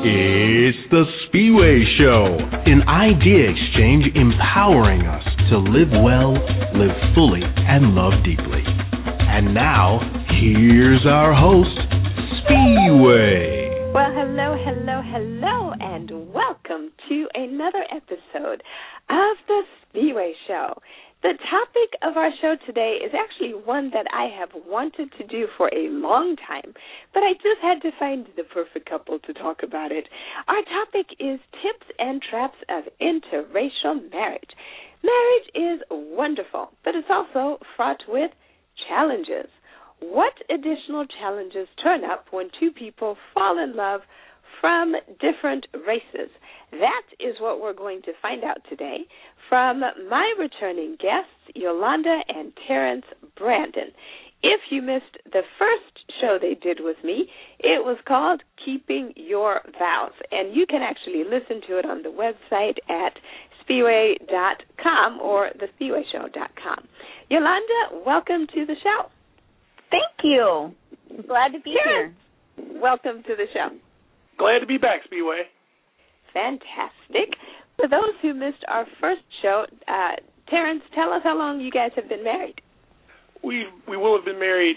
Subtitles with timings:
[0.00, 6.32] It's the Spiwe Show, an idea exchange empowering us to live well,
[6.74, 8.64] live fully, and love deeply.
[8.66, 10.00] And now,
[10.40, 11.78] here's our host,
[12.42, 13.94] Spiwe.
[13.94, 18.64] Well, hello, hello, hello, and welcome to another episode
[19.10, 19.62] of the
[19.94, 20.74] Spiwe Show.
[21.20, 25.48] The topic of our show today is actually one that I have wanted to do
[25.56, 26.72] for a long time,
[27.12, 30.06] but I just had to find the perfect couple to talk about it.
[30.46, 34.50] Our topic is tips and traps of interracial marriage.
[35.02, 38.30] Marriage is wonderful, but it's also fraught with
[38.88, 39.50] challenges.
[39.98, 44.02] What additional challenges turn up when two people fall in love
[44.60, 46.30] from different races?
[46.72, 49.06] That is what we're going to find out today
[49.48, 53.90] from my returning guests, Yolanda and Terrance Brandon.
[54.42, 59.62] If you missed the first show they did with me, it was called Keeping Your
[59.78, 60.12] Vows.
[60.30, 63.14] And you can actually listen to it on the website at
[63.68, 66.88] spiwe.com or thespiweshow.com.
[67.28, 69.08] Yolanda, welcome to the show.
[69.90, 70.72] Thank you.
[71.10, 72.14] I'm glad to be Terrance,
[72.56, 72.80] here.
[72.80, 73.70] Welcome to the show.
[74.38, 75.42] Glad to be back, Spiwe.
[76.32, 77.34] Fantastic.
[77.76, 80.16] For those who missed our first show, uh,
[80.48, 82.60] Terrance, tell us how long you guys have been married.
[83.42, 84.76] We we will have been married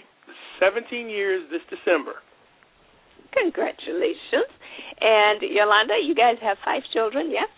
[0.59, 2.13] 17 years this December.
[3.33, 4.51] Congratulations.
[4.99, 7.49] And Yolanda, you guys have five children, yes?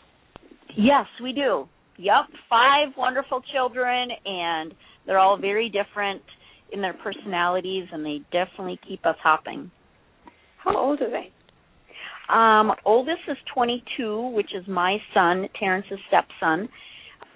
[0.78, 1.68] Yes, we do.
[1.98, 4.74] Yep, five wonderful children, and
[5.06, 6.22] they're all very different
[6.72, 9.70] in their personalities, and they definitely keep us hopping.
[10.58, 11.32] How old are they?
[12.30, 16.70] Um, oldest is 22, which is my son, Terrance's stepson,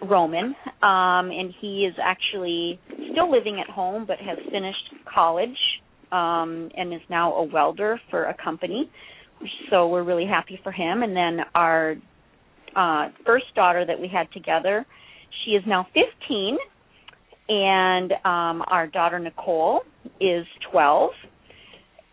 [0.01, 2.79] Roman, um, and he is actually
[3.11, 5.57] still living at home, but has finished college
[6.11, 8.89] um, and is now a welder for a company.
[9.69, 11.03] So we're really happy for him.
[11.03, 11.95] And then our
[12.75, 14.85] uh, first daughter that we had together,
[15.43, 16.57] she is now 15,
[17.49, 19.81] and um, our daughter Nicole
[20.19, 21.11] is 12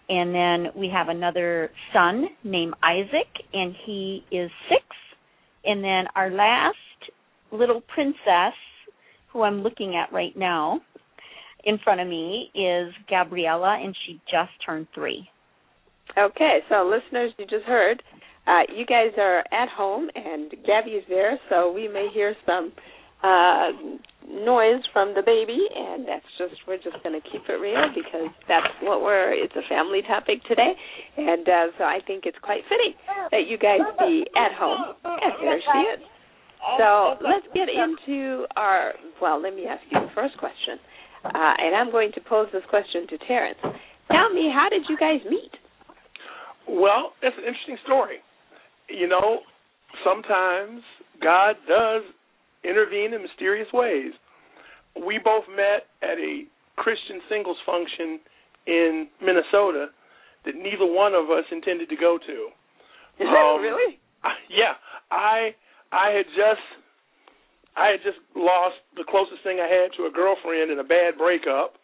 [0.08, 4.84] and then we have another son named Isaac, and he is six.
[5.64, 6.76] And then our last
[7.52, 8.54] little princess,
[9.32, 10.80] who I'm looking at right now
[11.64, 15.28] in front of me, is Gabriella, and she just turned three.
[16.18, 18.02] Okay, so listeners, you just heard.
[18.46, 22.72] Uh, you guys are at home, and Gabby is there, so we may hear some
[23.24, 23.72] uh,
[24.28, 28.28] noise from the baby, and that's just we're just going to keep it real because
[28.48, 29.32] that's what we're.
[29.32, 30.72] It's a family topic today,
[31.16, 32.92] and uh, so I think it's quite fitting
[33.32, 34.94] that you guys be at home.
[35.04, 36.00] And there she is.
[36.78, 38.92] So let's get into our.
[39.20, 40.76] Well, let me ask you the first question,
[41.24, 43.60] uh, and I'm going to pose this question to Terrance.
[44.12, 45.52] Tell me, how did you guys meet?
[46.68, 48.20] Well, it's an interesting story.
[48.88, 49.40] You know,
[50.04, 50.82] sometimes
[51.22, 52.02] God does
[52.64, 54.12] intervene in mysterious ways.
[54.94, 56.44] We both met at a
[56.76, 58.20] Christian singles function
[58.66, 59.88] in Minnesota
[60.44, 62.38] that neither one of us intended to go to.
[63.24, 63.98] Um, really?
[64.50, 64.74] yeah,
[65.10, 65.54] I
[65.92, 66.66] I had just
[67.76, 71.18] I had just lost the closest thing I had to a girlfriend in a bad
[71.18, 71.74] breakup,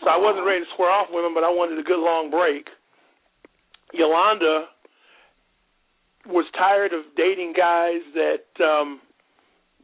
[0.00, 2.30] so I wasn't ready to square off with him, but I wanted a good long
[2.30, 2.68] break.
[3.92, 4.68] Yolanda
[6.26, 9.00] was tired of dating guys that um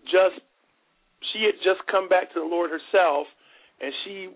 [0.04, 0.41] just
[1.32, 3.26] she had just come back to the Lord herself,
[3.81, 4.28] and she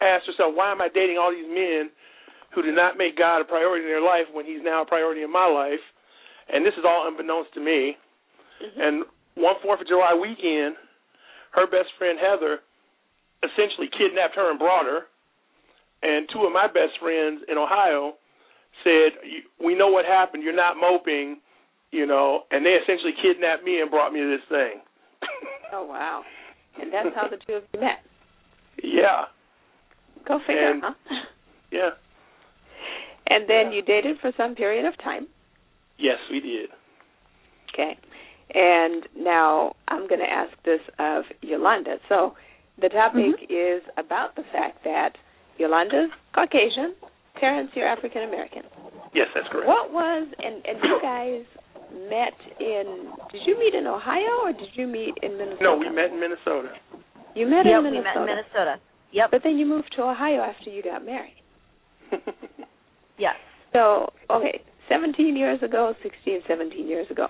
[0.00, 1.90] asked herself, "Why am I dating all these men
[2.54, 5.22] who did not make God a priority in their life when He's now a priority
[5.22, 5.80] in my life?"
[6.52, 7.96] And this is all unbeknownst to me.
[8.62, 8.80] Mm-hmm.
[8.80, 9.04] And
[9.34, 10.76] one Fourth of July weekend,
[11.52, 12.60] her best friend Heather
[13.42, 15.06] essentially kidnapped her and brought her.
[16.02, 18.18] And two of my best friends in Ohio
[18.82, 19.12] said,
[19.62, 20.42] "We know what happened.
[20.42, 21.40] You're not moping."
[21.92, 24.80] You know, and they essentially kidnapped me and brought me to this thing.
[25.72, 26.22] oh wow!
[26.80, 28.02] And that's how the two of you met.
[28.82, 29.26] Yeah.
[30.26, 30.94] Go figure, and, huh?
[31.70, 31.90] Yeah.
[33.28, 33.76] And then yeah.
[33.76, 35.26] you dated for some period of time.
[35.98, 36.70] Yes, we did.
[37.72, 37.98] Okay.
[38.54, 41.96] And now I'm going to ask this of Yolanda.
[42.08, 42.34] So
[42.80, 43.78] the topic mm-hmm.
[43.78, 45.16] is about the fact that
[45.58, 46.94] Yolanda's Caucasian,
[47.40, 48.62] Terrence, you're African American.
[49.14, 49.66] Yes, that's correct.
[49.66, 51.44] What was and and you guys
[52.08, 53.08] met in?
[53.30, 55.62] Did you meet in Ohio or did you meet in Minnesota?
[55.62, 56.72] No, we met in Minnesota.
[57.34, 57.90] You met yep, in Minnesota.
[57.90, 58.74] we met in Minnesota.
[59.12, 59.30] Yep.
[59.30, 61.36] But then you moved to Ohio after you got married.
[63.18, 63.34] yes.
[63.72, 67.28] So okay, 17 years ago, 16, 17 years ago.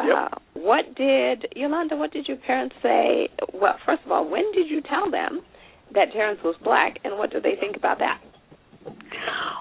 [0.00, 0.08] Yep.
[0.10, 1.96] Uh, what did Yolanda?
[1.96, 3.28] What did your parents say?
[3.52, 5.42] Well, first of all, when did you tell them
[5.94, 8.20] that Terrence was black, and what do they think about that?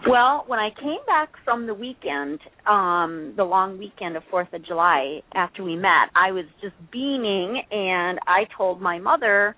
[0.09, 4.65] Well, when I came back from the weekend, um, the long weekend of Fourth of
[4.65, 9.55] July after we met, I was just beaming, and I told my mother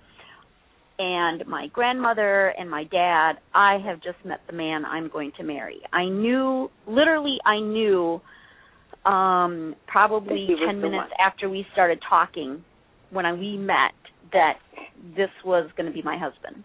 [0.98, 5.42] and my grandmother and my dad, I have just met the man I'm going to
[5.42, 5.80] marry.
[5.92, 8.20] I knew, literally, I knew,
[9.04, 12.64] um, probably ten minutes after we started talking,
[13.10, 13.92] when I, we met,
[14.32, 14.54] that
[15.16, 16.64] this was going to be my husband.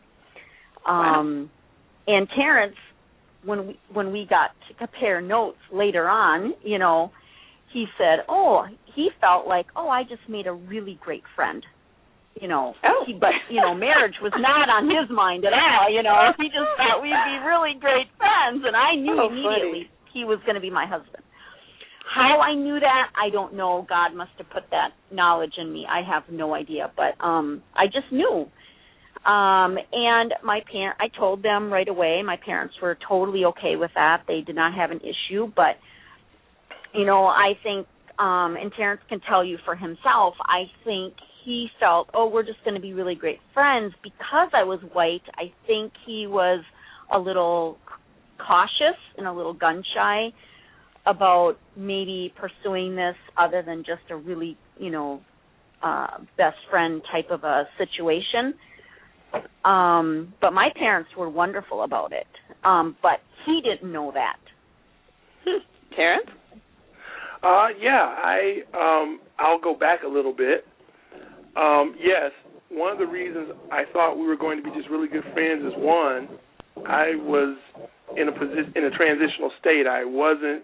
[0.87, 1.47] Um, wow.
[2.07, 2.75] and Terrance
[3.43, 7.11] when we when we got to compare notes later on, you know,
[7.73, 8.65] he said, "Oh,
[8.95, 11.65] he felt like, oh, I just made a really great friend."
[12.39, 13.03] You know, oh.
[13.05, 15.91] he, but you know, marriage was not on his mind at all.
[15.91, 19.89] You know, he just thought we'd be really great friends, and I knew oh, immediately
[19.91, 20.13] funny.
[20.13, 21.23] he was going to be my husband.
[22.07, 23.85] How I knew that, I don't know.
[23.87, 25.85] God must have put that knowledge in me.
[25.89, 28.47] I have no idea, but um I just knew
[29.25, 32.21] um, and my parent, I told them right away.
[32.25, 34.23] My parents were totally okay with that.
[34.27, 35.77] They did not have an issue, but
[36.93, 37.87] you know, I think,
[38.19, 40.35] um, and Terrance can tell you for himself.
[40.41, 41.13] I think
[41.45, 45.23] he felt, oh, we're just going to be really great friends because I was white.
[45.35, 46.63] I think he was
[47.13, 47.77] a little
[48.37, 50.29] cautious and a little gun shy
[51.05, 55.21] about maybe pursuing this other than just a really, you know,
[55.81, 58.53] uh, best friend type of a situation.
[59.63, 62.27] Um, but my parents were wonderful about it.
[62.63, 64.37] Um, but he didn't know that.
[65.95, 66.27] Terrance?
[67.43, 70.63] Uh yeah, I um I'll go back a little bit.
[71.55, 72.31] Um yes,
[72.69, 75.63] one of the reasons I thought we were going to be just really good friends
[75.65, 76.29] is one,
[76.87, 77.57] I was
[78.15, 79.87] in a position in a transitional state.
[79.87, 80.63] I wasn't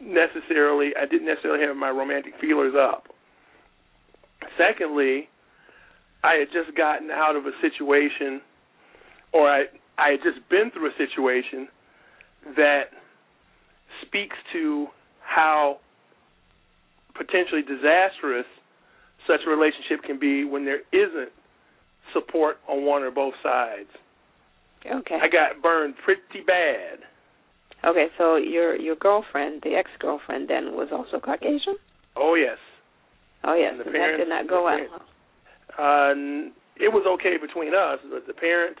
[0.00, 3.04] necessarily I didn't necessarily have my romantic feelers up.
[4.56, 5.28] Secondly,
[6.22, 8.40] I had just gotten out of a situation,
[9.32, 9.64] or I
[9.98, 11.68] I had just been through a situation
[12.56, 12.84] that
[14.06, 14.86] speaks to
[15.20, 15.78] how
[17.14, 18.46] potentially disastrous
[19.26, 21.30] such a relationship can be when there isn't
[22.12, 23.88] support on one or both sides.
[24.84, 25.18] Okay.
[25.22, 26.98] I got burned pretty bad.
[27.84, 31.76] Okay, so your your girlfriend, the ex girlfriend, then was also Caucasian.
[32.16, 32.58] Oh yes.
[33.44, 34.78] Oh yes, And and that did not go well.
[35.78, 38.80] Uh, it was okay between us, but the parents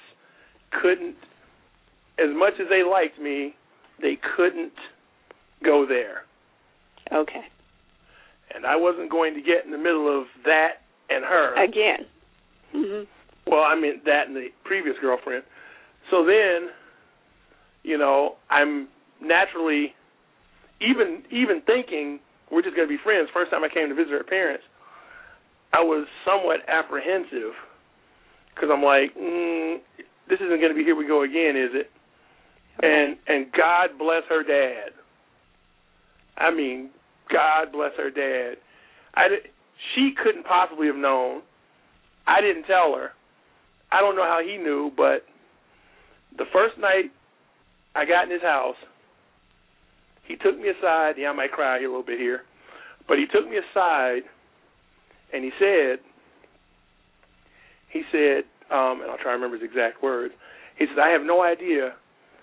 [0.82, 1.16] couldn't,
[2.18, 3.54] as much as they liked me,
[4.00, 4.72] they couldn't
[5.64, 6.24] go there.
[7.12, 7.44] Okay.
[8.54, 11.62] And I wasn't going to get in the middle of that and her.
[11.62, 12.06] Again.
[12.72, 13.02] hmm
[13.50, 15.44] Well, I mean that and the previous girlfriend.
[16.10, 16.68] So then,
[17.82, 18.88] you know, I'm
[19.20, 19.94] naturally
[20.80, 22.18] even even thinking
[22.50, 23.28] we're just going to be friends.
[23.32, 24.64] First time I came to visit her parents,
[25.72, 27.54] I was somewhat apprehensive
[28.54, 29.78] because I'm like, mm,
[30.28, 31.90] this isn't going to be here we go again, is it?
[32.82, 34.92] And and God bless her dad.
[36.36, 36.90] I mean,
[37.30, 38.58] God bless her dad.
[39.14, 39.50] I di-
[39.94, 41.42] she couldn't possibly have known.
[42.26, 43.10] I didn't tell her.
[43.90, 45.24] I don't know how he knew, but
[46.38, 47.12] the first night
[47.94, 48.76] I got in his house,
[50.26, 51.14] he took me aside.
[51.18, 52.42] Yeah, I might cry a little bit here,
[53.06, 54.22] but he took me aside
[55.32, 55.98] and he said,
[57.90, 60.34] he said, um, and I'll try to remember his exact words.
[60.78, 61.94] He said, I have no idea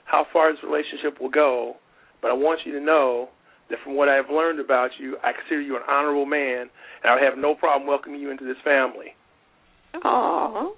[0.06, 1.76] how far this relationship will go,
[2.22, 3.30] but I want you to know
[3.70, 6.70] that from what I've learned about you, I consider you an honorable man,
[7.04, 9.14] and I would have no problem welcoming you into this family.
[9.96, 10.72] Aww.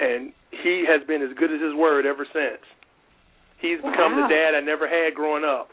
[0.00, 2.62] And he has been as good as his word ever since.
[3.60, 4.26] He's become Wow.
[4.28, 5.68] the dad I never had growing up.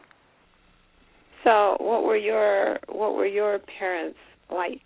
[1.43, 4.19] So, what were your what were your parents
[4.51, 4.81] like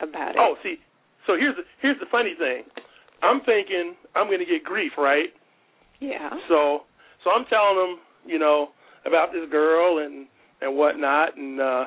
[0.00, 0.36] about it?
[0.38, 0.76] Oh, see,
[1.26, 2.64] so here's the here's the funny thing.
[3.22, 5.30] I'm thinking I'm going to get grief, right?
[6.00, 6.30] yeah.
[6.48, 6.82] So
[7.24, 8.68] so I'm telling them, you know,
[9.06, 10.26] about this girl and
[10.60, 11.84] and whatnot, and uh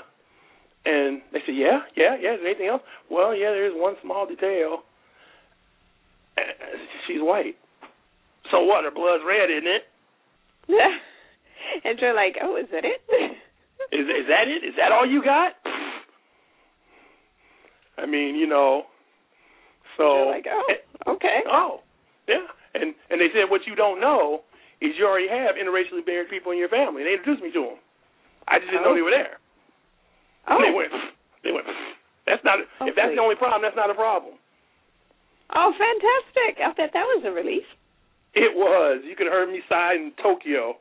[0.86, 2.34] and they say, yeah, yeah, yeah.
[2.34, 2.82] Is there anything else?
[3.12, 4.80] Well, yeah, there's one small detail.
[6.38, 6.42] Uh,
[7.06, 7.56] She's white.
[8.50, 8.86] So what?
[8.86, 9.84] Her blood's red, isn't it?
[10.68, 10.90] Yeah.
[11.84, 13.02] and you're like, oh, is that it?
[13.92, 14.62] Is is that it?
[14.64, 15.54] Is that all you got?
[18.02, 18.84] I mean, you know.
[19.98, 21.40] So you're like, oh, okay.
[21.52, 21.82] Oh,
[22.28, 22.48] yeah.
[22.74, 24.42] And and they said what you don't know
[24.82, 27.02] is you already have interracially married people in your family.
[27.04, 27.80] And They introduced me to them.
[28.48, 28.96] I just didn't know Oh.
[28.96, 29.38] they were there.
[30.48, 30.94] Oh, They went.
[31.44, 31.68] They went.
[32.26, 32.60] That's not.
[32.62, 33.16] if oh, that's Okay.
[33.16, 34.36] the only problem, that's not a problem.
[35.54, 36.62] oh, fantastic!
[36.64, 37.66] I thought that was a relief.
[38.36, 39.02] It was.
[39.04, 40.78] You could have heard me sigh in Tokyo.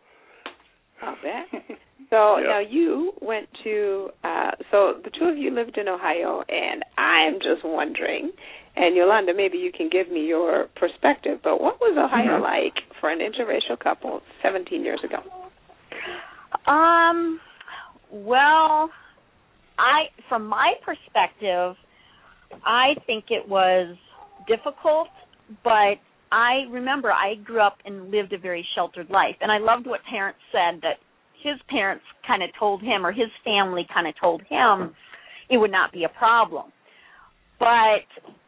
[1.02, 1.48] I bet.
[2.11, 2.49] So Yeah.
[2.49, 4.11] now you went to.
[4.25, 8.33] uh So the two of you lived in Ohio, and I'm just wondering,
[8.77, 11.41] And Yolanda, maybe you can give me your perspective.
[11.43, 12.43] But what was Ohio Mhm.
[12.43, 15.21] like for an interracial couple 17 years ago?
[16.67, 17.41] Um,
[18.11, 18.91] well,
[19.79, 21.77] I from my perspective,
[22.65, 23.97] I think it was
[24.47, 25.09] difficult,
[25.65, 25.99] but
[26.31, 30.03] I remember I grew up and lived a very sheltered life, and I loved what
[30.05, 30.99] parents said that
[31.42, 34.95] his parents kind of told him or his family kind of told him
[35.50, 36.73] it would not be a problem.
[37.59, 38.07] But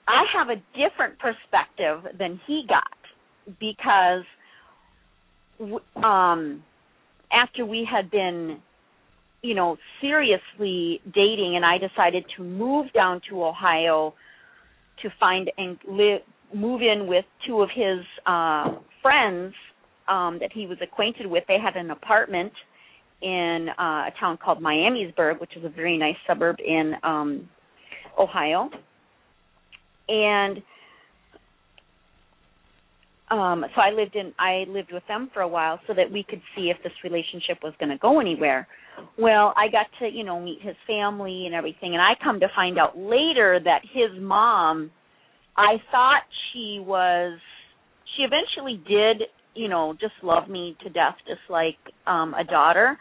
[0.09, 4.25] I have a different perspective than he got because
[6.03, 6.63] um
[7.33, 8.59] after we had been
[9.43, 14.15] you know seriously dating and I decided to move down to Ohio
[15.03, 16.21] to find and live
[16.55, 19.55] move in with two of his uh friends
[20.09, 22.53] um that he was acquainted with they had an apartment
[23.23, 27.49] in uh a town called Miamisburg which is a very nice suburb in um
[28.19, 28.71] Ohio
[30.09, 30.59] and
[33.31, 36.25] um so I lived in I lived with them for a while so that we
[36.29, 38.67] could see if this relationship was going to go anywhere.
[39.19, 42.49] Well, I got to, you know, meet his family and everything and I come to
[42.55, 44.91] find out later that his mom
[45.57, 46.23] I thought
[46.53, 47.39] she was
[48.17, 49.29] she eventually did,
[49.61, 51.77] you know, just love me to death just like
[52.07, 52.97] um a daughter,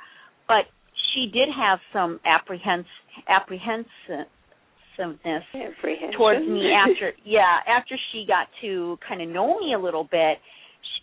[0.48, 0.66] but
[1.14, 2.86] she did have some apprehens
[3.28, 4.28] apprehensiveness
[6.18, 10.38] towards me after yeah after she got to kind of know me a little bit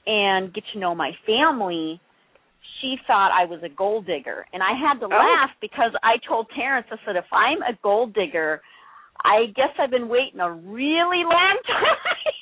[0.06, 2.00] and get to know my family
[2.80, 4.44] she thought i was a gold digger.
[4.52, 5.08] And i had to Oh.
[5.08, 8.60] laugh because i told terrance i said if i'm a gold digger
[9.24, 12.34] i guess i've been waiting a really long time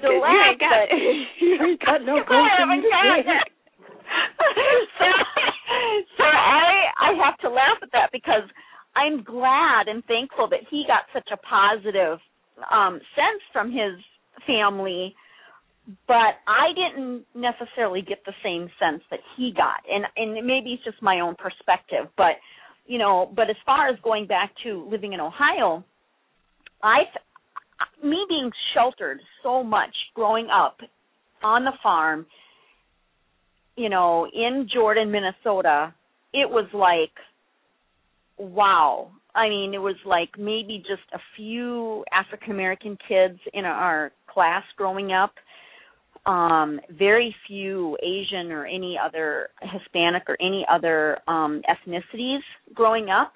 [0.00, 0.98] had to You ain't got- but
[1.40, 3.52] you ain't got no gold I for haven't got it.
[4.98, 5.06] so,
[6.18, 8.42] so I I have to laugh at that because
[8.96, 12.18] I'm glad and thankful that he got such a positive
[12.70, 13.94] um sense from his
[14.46, 15.14] family
[16.06, 20.84] but I didn't necessarily get the same sense that he got and and maybe it's
[20.84, 22.34] just my own perspective but
[22.86, 25.84] you know but as far as going back to living in Ohio
[26.82, 27.04] I
[28.02, 30.78] me being sheltered so much growing up
[31.42, 32.26] on the farm
[33.76, 35.94] you know in Jordan Minnesota
[36.32, 37.12] it was like
[38.38, 44.12] wow I mean, it was like maybe just a few African American kids in our
[44.32, 45.32] class growing up.
[46.26, 52.40] Um, very few Asian or any other Hispanic or any other um, ethnicities
[52.74, 53.32] growing up.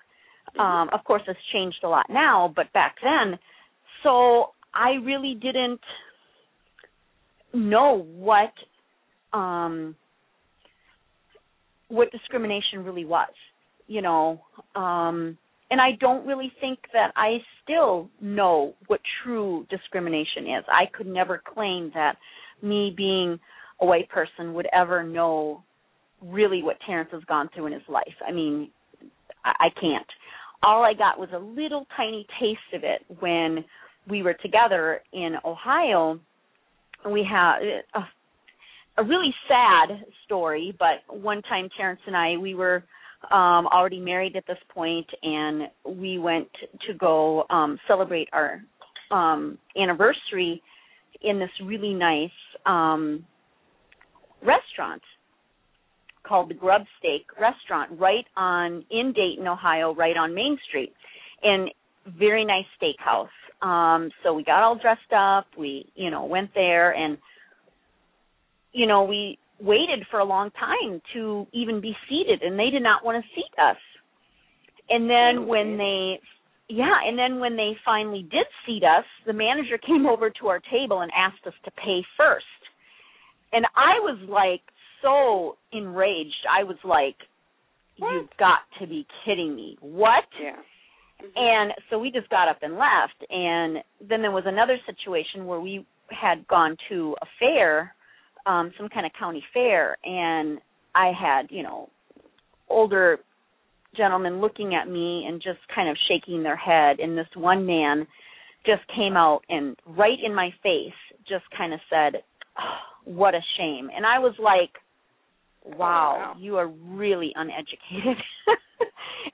[0.58, 3.38] Um, of course, it's changed a lot now, but back then,
[4.04, 5.80] so I really didn't
[7.52, 8.52] know what
[9.32, 9.96] um,
[11.88, 13.32] what discrimination really was.
[13.86, 14.40] You know,
[14.76, 15.36] um,
[15.70, 20.64] and I don't really think that I still know what true discrimination is.
[20.68, 22.16] I could never claim that
[22.62, 23.38] me being
[23.80, 25.62] a white person would ever know
[26.22, 28.14] really what Terrance has gone through in his life.
[28.26, 28.70] I mean,
[29.44, 30.06] I, I can't.
[30.62, 33.64] All I got was a little tiny taste of it when
[34.08, 36.20] we were together in Ohio.
[37.10, 37.58] We had
[37.94, 42.84] a, a really sad story, but one time Terrance and I, we were
[43.30, 45.62] um already married at this point and
[45.98, 46.48] we went
[46.86, 48.62] to go um celebrate our
[49.10, 50.62] um anniversary
[51.22, 52.28] in this really nice
[52.66, 53.24] um
[54.42, 55.00] restaurant
[56.24, 60.92] called the Grub Steak restaurant right on in Dayton, Ohio, right on Main Street.
[61.42, 61.70] And
[62.18, 63.28] very nice steakhouse.
[63.64, 67.18] Um so we got all dressed up, we, you know, went there and
[68.72, 72.82] you know, we waited for a long time to even be seated and they did
[72.82, 73.76] not want to seat us.
[74.90, 76.20] And then when they
[76.68, 80.60] yeah, and then when they finally did seat us, the manager came over to our
[80.72, 82.44] table and asked us to pay first.
[83.52, 84.62] And I was like
[85.02, 86.46] so enraged.
[86.50, 87.16] I was like
[87.96, 89.76] you've got to be kidding me.
[89.80, 90.24] What?
[90.42, 90.56] Yeah.
[91.20, 93.24] And so we just got up and left.
[93.30, 97.94] And then there was another situation where we had gone to a fair
[98.46, 100.58] um some kind of county fair and
[100.94, 101.88] I had, you know,
[102.68, 103.18] older
[103.96, 108.06] gentlemen looking at me and just kind of shaking their head and this one man
[108.66, 110.92] just came out and right in my face
[111.28, 112.22] just kind of said,
[112.58, 114.70] oh, "What a shame." And I was like,
[115.64, 116.34] wow, wow.
[116.38, 118.22] you are really uneducated."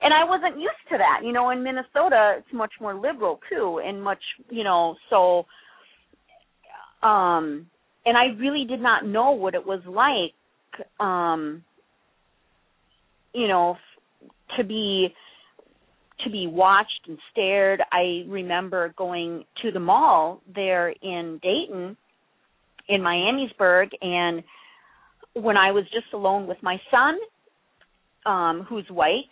[0.01, 1.21] and I wasn't used to that.
[1.23, 5.45] You know, in Minnesota it's much more liberal too and much, you know, so
[7.05, 7.67] um
[8.05, 11.63] and I really did not know what it was like um
[13.33, 15.13] you know f- to be
[16.23, 17.81] to be watched and stared.
[17.91, 21.97] I remember going to the mall there in Dayton,
[22.87, 24.43] in Miamisburg, and
[25.33, 27.17] when I was just alone with my son,
[28.25, 29.29] um, who's white,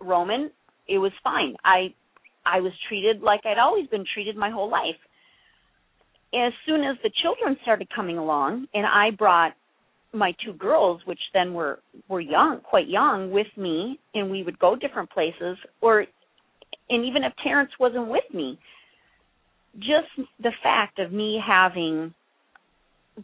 [0.00, 0.50] Roman,
[0.88, 1.54] it was fine.
[1.64, 1.94] I
[2.44, 4.96] I was treated like I'd always been treated my whole life.
[6.34, 9.52] As soon as the children started coming along, and I brought
[10.12, 14.58] my two girls, which then were were young, quite young, with me, and we would
[14.58, 16.06] go different places, or
[16.88, 18.58] and even if Terrance wasn't with me,
[19.78, 22.12] just the fact of me having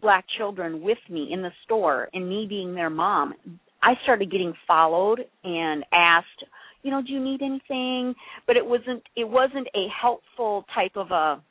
[0.00, 3.34] black children with me in the store and me being their mom,
[3.82, 6.44] I started getting followed and asked,
[6.82, 8.14] you know, do you need anything?
[8.46, 11.42] But it wasn't it wasn't a helpful type of a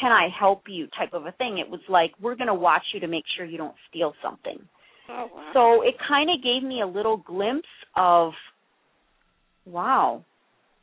[0.00, 1.58] can I help you type of a thing.
[1.58, 4.58] It was like we're going to watch you to make sure you don't steal something.
[5.08, 5.50] Oh, wow.
[5.52, 8.32] So it kind of gave me a little glimpse of
[9.66, 10.24] wow.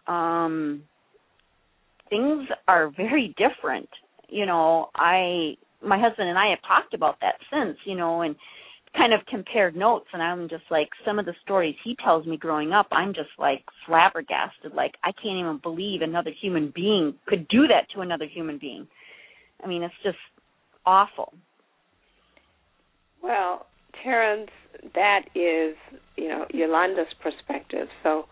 [0.08, 0.84] Um
[2.10, 3.90] things are very different.
[4.30, 8.36] You know, I my husband and I have talked about that since, you know, and
[8.96, 12.38] kind of compared notes and I'm just like some of the stories he tells me
[12.38, 14.74] growing up, I'm just like flabbergasted.
[14.74, 18.88] Like I can't even believe another human being could do that to another human being.
[19.64, 20.18] I mean, it's just
[20.86, 21.34] awful.
[23.22, 23.68] Well,
[24.04, 24.50] Terrance,
[24.96, 25.76] that is,
[26.16, 27.88] you know, Yolanda's perspective.
[28.04, 28.26] So,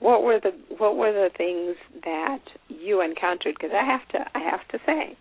[0.00, 3.54] what were the what were the things that you encountered?
[3.58, 5.16] Because I have to I have to say,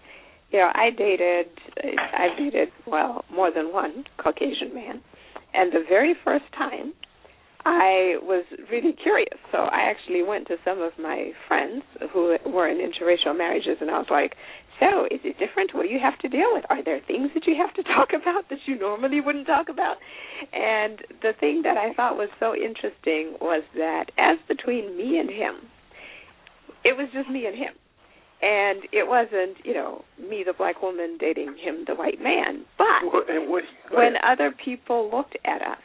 [0.53, 1.47] you know, I dated,
[1.83, 5.01] I've dated, well, more than one Caucasian man.
[5.53, 6.93] And the very first time,
[7.65, 9.39] I was really curious.
[9.51, 11.81] So I actually went to some of my friends
[12.13, 14.35] who were in interracial marriages, and I was like,
[14.79, 15.73] so is it different?
[15.73, 16.65] What do you have to deal with?
[16.69, 19.97] Are there things that you have to talk about that you normally wouldn't talk about?
[20.51, 25.29] And the thing that I thought was so interesting was that as between me and
[25.29, 25.65] him,
[26.85, 27.73] it was just me and him
[28.43, 32.65] and it wasn't you know me the black woman dating him the white man.
[32.77, 35.79] But What- what, when other people looked at us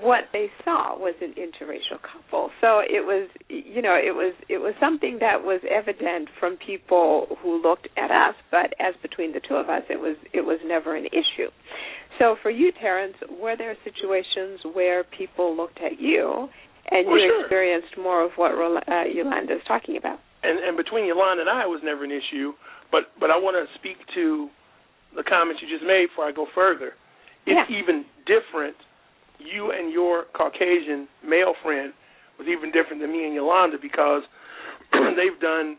[0.00, 2.50] what they saw was an interracial couple.
[2.60, 7.36] So it was you know it was it was something that was evident from people
[7.42, 8.34] who looked at us.
[8.50, 11.50] But as between the two of us it was it was never an issue.
[12.18, 16.48] So for you terrance were there situations where people looked at you
[16.90, 17.40] and Well, you sure.
[17.42, 21.66] experienced more of what uh, Yolanda is talking about and and between Yolanda and I
[21.66, 22.52] was never an issue.
[22.90, 24.48] But but I want to speak to
[25.16, 26.94] the comments you just made before I go further.
[27.46, 27.78] It's Yeah.
[27.78, 28.76] even different.
[29.38, 31.92] You and your Caucasian male friend
[32.38, 34.22] was even different than me and Yolanda because
[34.92, 35.76] they've done.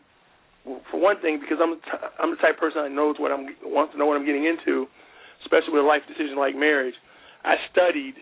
[0.90, 3.30] For one thing, because I'm the t- I'm the type of person that knows what
[3.30, 4.86] I'm wants to know what I'm getting into,
[5.44, 6.94] especially with a life decision like marriage.
[7.44, 8.14] I studied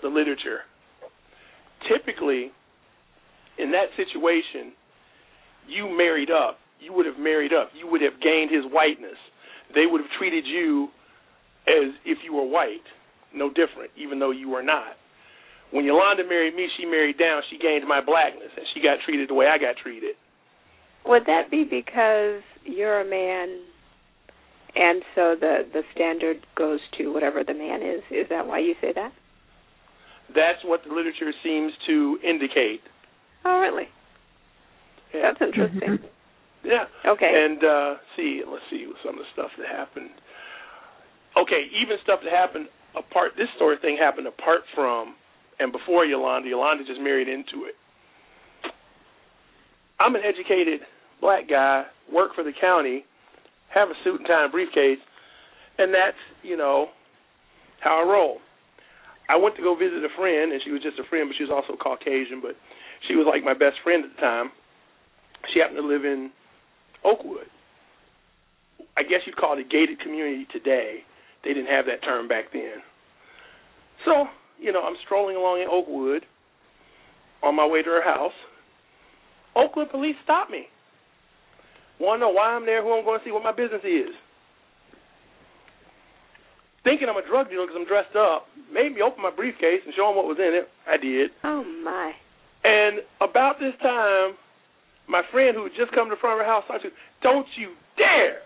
[0.00, 0.64] the literature.
[1.84, 2.48] Typically,
[3.58, 4.72] in that situation,
[5.68, 6.58] you married up.
[6.80, 7.70] You would have married up.
[7.74, 9.18] You would have gained his whiteness.
[9.74, 10.88] They would have treated you
[11.66, 12.84] as if you were white,
[13.34, 14.96] no different, even though you were not.
[15.70, 17.42] When Yolanda married me, she married down.
[17.50, 20.14] She gained my blackness, and she got treated the way I got treated.
[21.06, 23.60] Would that be because you're a man,
[24.74, 28.02] and so the the standard goes to whatever the man is?
[28.10, 29.12] Is that why you say that?
[30.28, 32.80] That's what the literature seems to indicate.
[33.44, 33.88] Oh, really?
[35.14, 35.30] Yeah.
[35.30, 35.98] That's interesting.
[36.64, 36.84] Yeah.
[37.06, 37.30] Okay.
[37.30, 40.10] And uh see, let's see some of the stuff that happened.
[41.36, 43.32] Okay, even stuff that happened apart.
[43.36, 45.14] This sort of thing happened apart from
[45.58, 46.48] and before Yolanda.
[46.48, 47.74] Yolanda just married into it.
[50.00, 50.80] I'm an educated
[51.20, 53.04] black guy, work for the county,
[53.72, 54.98] have a suit and tie and briefcase,
[55.78, 56.88] and that's you know
[57.80, 58.38] how I roll.
[59.28, 61.44] I went to go visit a friend, and she was just a friend, but she
[61.44, 62.56] was also Caucasian, but
[63.08, 64.52] she was like my best friend at the time.
[65.52, 66.30] She happened to live in
[67.04, 67.46] Oakwood.
[68.96, 71.00] I guess you'd call it a gated community today.
[71.42, 72.80] They didn't have that term back then.
[74.04, 74.26] So,
[74.58, 76.22] you know, I'm strolling along in Oakwood
[77.42, 78.32] on my way to her house.
[79.56, 80.66] Oakwood police stopped me.
[82.00, 84.10] Want to know why I'm there, who I'm going to see, what my business is.
[86.82, 89.94] Thinking I'm a drug dealer because I'm dressed up, made me open my briefcase and
[89.94, 90.68] show them what was in it.
[90.86, 91.30] I did.
[91.44, 92.12] oh my.
[92.64, 94.36] And about this time,
[95.08, 97.46] my friend who had just come to the front of her house started to, don't
[97.56, 98.44] you dare.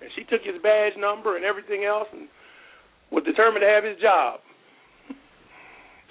[0.00, 2.28] And she took his badge number and everything else and
[3.10, 4.40] was determined to have his job.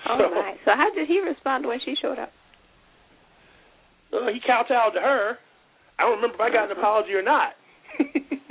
[0.03, 0.51] Oh so, my.
[0.65, 2.33] So how did he respond when she showed up?
[4.11, 5.37] Uh, he kowtowed to her.
[5.97, 7.53] I don't remember if I got an apology or not.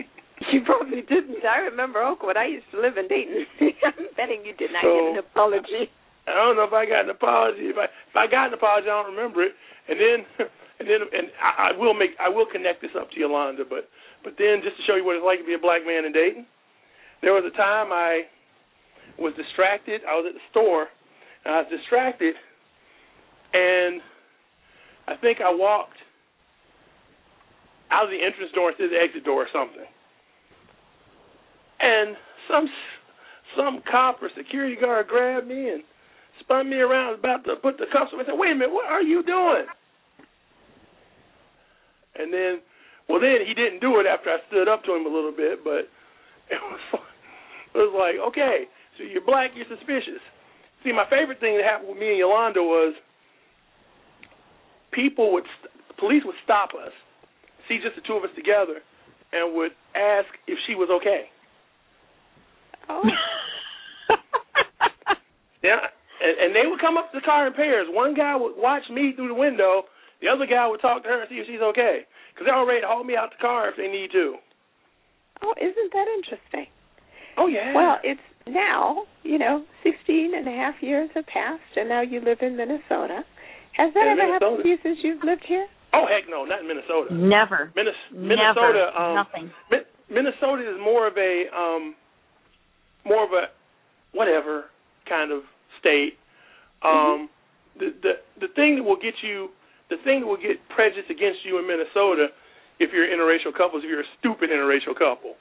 [0.53, 1.45] You probably didn't.
[1.49, 2.37] I remember Oakwood.
[2.37, 3.47] I used to live in Dayton.
[3.61, 5.88] I'm betting you did not So- get an apology.
[6.27, 7.67] I don't know if I got an apology.
[7.67, 9.53] If I if I got an apology, I don't remember it.
[9.89, 10.19] And then
[10.79, 13.91] and then and I, I will make I will connect this up to Yolanda, but
[14.23, 16.13] but then just to show you what it's like to be a black man in
[16.15, 16.47] Dayton,
[17.23, 18.31] there was a time I
[19.19, 20.03] was distracted.
[20.07, 20.87] I was at the store
[21.45, 22.39] and I was distracted,
[23.53, 23.99] and
[25.11, 25.99] I think I walked
[27.91, 29.91] out of the entrance door to the exit door or something,
[31.83, 32.15] and
[32.47, 32.71] some
[33.57, 35.83] some cop or security guard grabbed me and
[36.42, 38.24] spun me around, about to put the cuffs on me.
[38.24, 39.66] I said, "Wait a minute, what are you doing?"
[42.14, 42.61] And then,
[43.09, 45.64] well, then he didn't do it after I stood up to him a little bit,
[45.64, 45.88] but
[46.52, 46.81] it was
[47.74, 50.20] it was like, okay, so you're black, you're suspicious.
[50.85, 52.94] See, my favorite thing that happened with me and Yolanda was
[54.92, 55.44] people would,
[55.98, 56.92] police would stop us,
[57.68, 58.83] see just the two of us together,
[59.33, 61.31] and would ask if she was okay.
[62.88, 63.02] Oh.
[65.62, 67.87] Yeah, and, and they would come up to the car in pairs.
[67.91, 69.85] One guy would watch me through the window.
[70.23, 72.07] The other guy would talk to her and see if she's okay.
[72.33, 74.37] Because they're all ready to haul me out the car if they need to.
[75.43, 76.71] oh, isn't that interesting?
[77.37, 77.75] Oh, yeah.
[77.75, 82.21] Well, it's now, you know, 16 and a half years have passed, and now you
[82.21, 83.25] live in Minnesota.
[83.77, 85.67] Has that In ever happened to you since you've lived here?
[85.95, 87.13] oh, heck no, not in Minnesota.
[87.13, 87.73] Never.
[87.75, 88.29] Minnes- Never.
[88.37, 89.51] Minnesota, um, Nothing.
[89.71, 91.95] Mi- Minnesota is more of a um
[93.05, 93.49] more of a
[94.13, 94.67] whatever
[95.09, 95.43] kind of
[95.83, 96.14] state.
[96.87, 97.27] Um
[97.77, 99.51] the the the thing that will get you
[99.90, 102.31] the thing that will get prejudice against you in Minnesota
[102.81, 105.37] if you're an interracial couple is if you're a stupid interracial couple.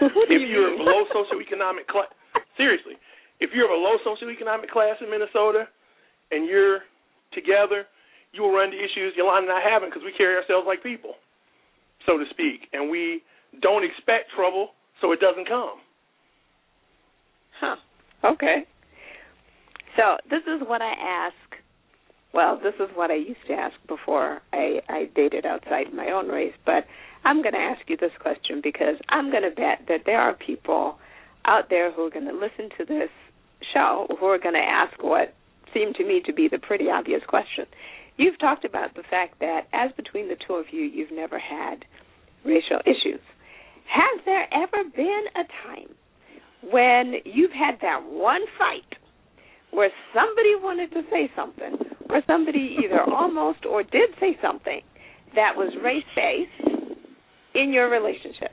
[0.00, 0.86] If you you're of mean?
[0.86, 2.08] a low socioeconomic class
[2.56, 2.94] seriously,
[3.40, 5.66] if you're of a low socioeconomic class in Minnesota
[6.30, 6.80] and you're
[7.32, 7.86] together,
[8.32, 11.14] you will run into issues Yolanda and I haven't because we carry ourselves like people,
[12.06, 13.22] so to speak, and we
[13.62, 15.78] don't expect trouble, so it doesn't come.
[17.60, 17.76] Huh.
[18.24, 18.66] Okay.
[19.98, 21.34] So this is what I ask.
[22.32, 26.28] Well, this is what I used to ask before I, I dated outside my own
[26.28, 26.86] race, but
[27.24, 30.34] I'm going to ask you this question because I'm going to bet that there are
[30.34, 30.98] people
[31.46, 33.10] out there who are going to listen to this
[33.74, 35.34] show who are going to ask what
[35.74, 37.66] seemed to me to be the pretty obvious question.
[38.16, 41.84] You've talked about the fact that as between the two of you, you've never had
[42.44, 43.20] racial issues.
[43.88, 45.94] Has there ever been a time
[46.70, 48.97] when you've had that one fight
[49.70, 51.76] where somebody wanted to say something,
[52.10, 54.80] or somebody either almost or did say something
[55.34, 56.76] that was race based
[57.54, 58.52] in your relationship?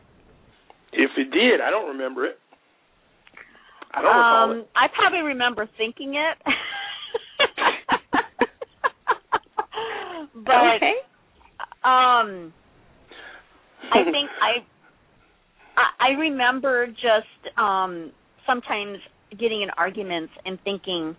[0.93, 2.39] If it did, I don't remember it.
[3.93, 4.69] I don't recall Um, it.
[4.75, 6.37] I probably remember thinking it.
[10.35, 10.93] but okay.
[11.83, 12.53] um
[13.91, 14.63] I think I
[15.77, 18.11] I, I remember just um
[18.45, 18.97] sometimes
[19.31, 21.15] getting in arguments and thinking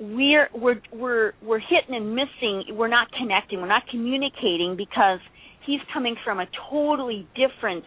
[0.00, 5.20] we're we're we're we're hitting and missing we're not connecting we're not communicating because
[5.66, 7.84] he's coming from a totally different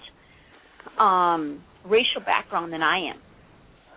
[0.99, 3.17] um racial background than I am.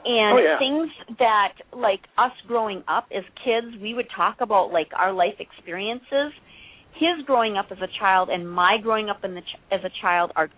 [0.05, 0.59] And Oh, yeah.
[0.59, 5.35] things that like us growing up as kids we would talk about like our life
[5.39, 6.33] experiences.
[6.95, 9.91] His growing up as a child and my growing up in the ch- as a
[10.01, 10.49] child are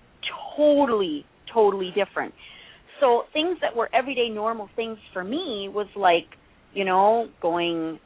[0.56, 2.32] totally totally different
[3.00, 6.26] so things that were everyday normal things for me was like
[6.74, 7.98] you know going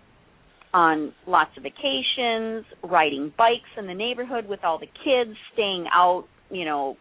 [0.72, 6.24] on lots of vacations riding bikes in the neighborhood with all the kids staying out
[6.50, 6.96] you know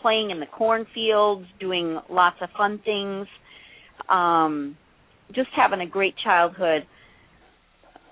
[0.00, 3.26] playing in the cornfields doing lots of fun things
[4.08, 4.76] um
[5.34, 6.86] just having a great childhood.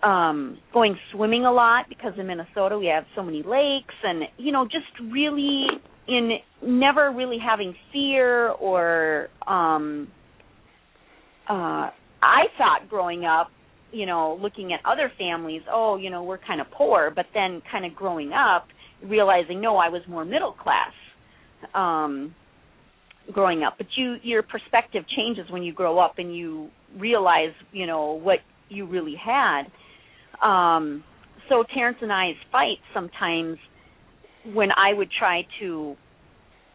[0.03, 4.51] Um going swimming a lot because in Minnesota we have so many lakes and you
[4.51, 5.67] know just really
[6.09, 10.09] in never really having fear or um
[11.49, 11.91] uh
[12.23, 13.49] I thought growing up
[13.93, 17.63] you know looking at other families oh you know we're kind of poor but then
[17.71, 18.67] kind of growing up
[19.05, 20.93] realizing no I was more middle class
[21.75, 22.35] um
[23.31, 23.75] growing up.
[23.79, 28.39] But you your perspective changes when you grow up and you realize you know what
[28.69, 29.65] you really had.
[30.43, 31.05] Um
[31.49, 33.59] so Terrance and I's fight sometimes
[34.45, 35.97] when I would try to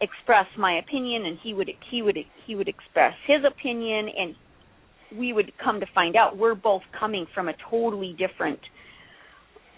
[0.02, 4.36] express my opinion and he would he would he would express his opinion and
[5.18, 8.60] we would come to find out we're both coming from a totally different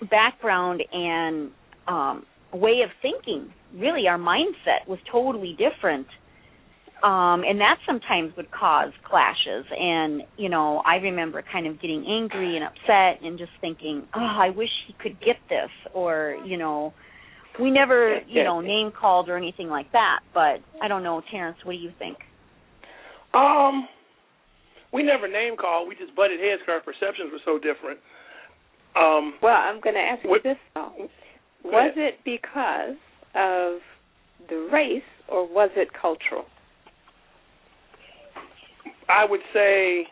[0.09, 1.51] background and
[1.87, 3.53] um way of thinking.
[3.75, 6.07] Really our mindset was totally different.
[7.01, 12.05] Um and that sometimes would cause clashes and you know i remember kind of getting
[12.05, 16.57] angry and upset and just thinking oh i wish he could get this or you
[16.57, 16.93] know
[17.61, 21.57] we never you know name called or anything like that but i don't know terrance
[21.63, 22.17] what do you think
[23.33, 23.87] Um,
[24.91, 25.87] we never name called.
[25.87, 27.99] We just butted heads because our perceptions were so different.
[28.97, 31.07] Um, well, I'm going to ask you what, this though:
[31.63, 32.97] Was it because
[33.35, 33.81] of
[34.49, 36.45] the race, or was it cultural?
[39.07, 40.07] I would say,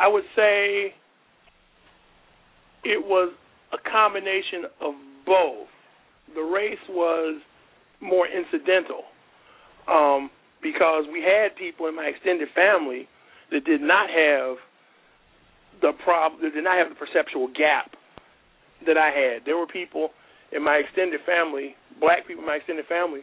[0.00, 0.94] I would say,
[2.84, 3.32] it was
[3.72, 5.68] a combination of both.
[6.34, 7.40] The race was
[8.00, 9.04] more incidental
[9.88, 10.30] um,
[10.62, 13.08] because we had people in my extended family
[13.50, 14.56] that did not have
[15.80, 17.94] the problem, that did not have the perceptual gap
[18.86, 19.44] that I had.
[19.44, 20.10] There were people
[20.52, 23.20] in my extended family, black people in my extended family,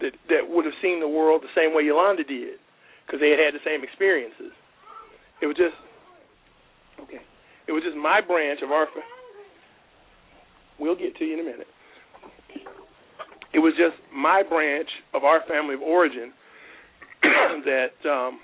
[0.00, 2.58] that that would have seen the world the same way Yolanda did,
[3.06, 4.52] because they had had the same experiences.
[5.42, 5.76] It was just
[7.00, 7.20] okay.
[7.68, 8.88] It was just my branch of our.
[10.78, 11.68] We'll get to you in a minute.
[13.52, 16.32] It was just my branch of our family of origin
[17.66, 18.38] that um,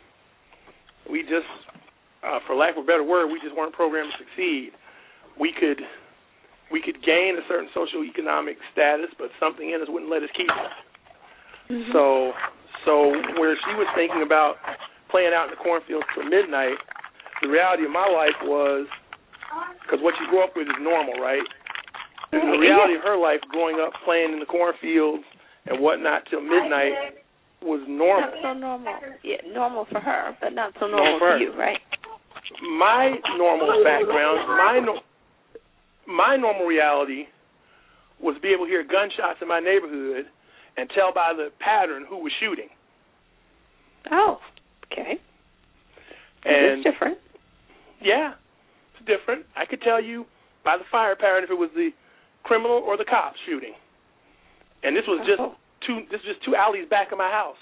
[1.11, 1.47] we just,
[2.27, 4.71] uh, for lack of a better word, we just weren't programmed to succeed.
[5.39, 5.81] We could
[6.71, 10.33] we could gain a certain social economic status, but something in us wouldn't let us
[10.35, 10.73] keep it.
[11.71, 11.93] Mm-hmm.
[11.95, 12.33] So
[12.83, 14.59] so where she was thinking about
[15.11, 16.79] playing out in the cornfields till midnight,
[17.43, 18.87] the reality of my life was
[19.83, 21.47] because what you grew up with is normal, right?
[22.43, 25.25] And the reality of her life, growing up playing in the cornfields
[25.67, 27.17] and whatnot till midnight,
[27.63, 28.31] was normal.
[28.31, 28.95] Not so normal.
[29.25, 31.79] Yeah, normal for her, but not so normal, normal for, for you, right?
[32.79, 35.01] My normal background, my no,
[36.07, 37.25] my normal reality
[38.21, 40.27] was to be able to hear gunshots in my neighborhood
[40.77, 42.69] and tell by the pattern who was shooting.
[44.11, 44.39] Oh,
[44.93, 45.19] okay.
[46.45, 47.19] And it's different.
[48.01, 48.35] Yeah,
[48.95, 49.47] it's different.
[49.57, 50.27] I could tell you
[50.65, 51.91] by the fire pattern if it was the
[52.47, 53.75] criminal or the cops shooting.
[54.87, 55.59] And this was just oh.
[55.83, 56.07] two.
[56.11, 57.59] This was just two alleys back of my house.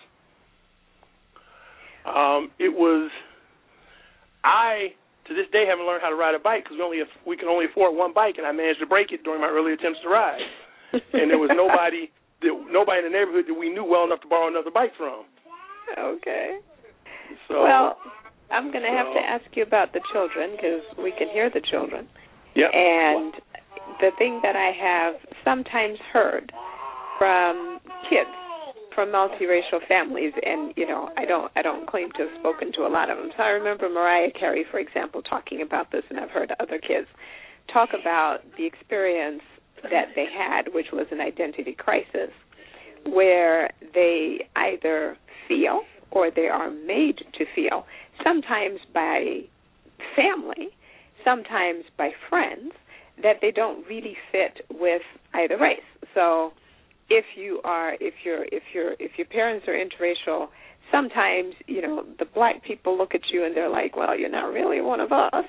[2.04, 3.08] Um, it was.
[4.44, 4.92] I
[5.24, 7.48] to this day haven't learned how to ride a bike because we only we can
[7.48, 10.08] only afford one bike, and I managed to break it during my early attempts to
[10.12, 10.44] ride.
[10.92, 12.12] and there was nobody
[12.44, 15.24] that nobody in the neighborhood that we knew well enough to borrow another bike from.
[15.96, 16.60] Okay.
[17.48, 17.96] So well,
[18.50, 21.48] I'm going to so, have to ask you about the children because we can hear
[21.48, 22.08] the children.
[22.54, 22.68] Yeah.
[22.72, 23.34] And
[24.00, 26.52] the thing that I have sometimes heard
[27.18, 27.78] from
[28.08, 28.30] kids
[28.94, 32.82] from multiracial families and you know I don't I don't claim to have spoken to
[32.82, 33.30] a lot of them.
[33.36, 37.08] So I remember Mariah Carey for example talking about this and I've heard other kids
[37.72, 39.42] talk about the experience
[39.82, 42.30] that they had which was an identity crisis
[43.06, 45.16] where they either
[45.48, 47.84] feel or they are made to feel
[48.22, 49.40] sometimes by
[50.14, 50.68] family,
[51.24, 52.72] sometimes by friends
[53.22, 55.02] that they don't really fit with
[55.34, 55.80] either race.
[56.14, 56.52] So
[57.10, 60.48] if you are if you're if you're if your parents are interracial
[60.90, 64.52] sometimes you know the black people look at you and they're like well you're not
[64.52, 65.44] really one of us.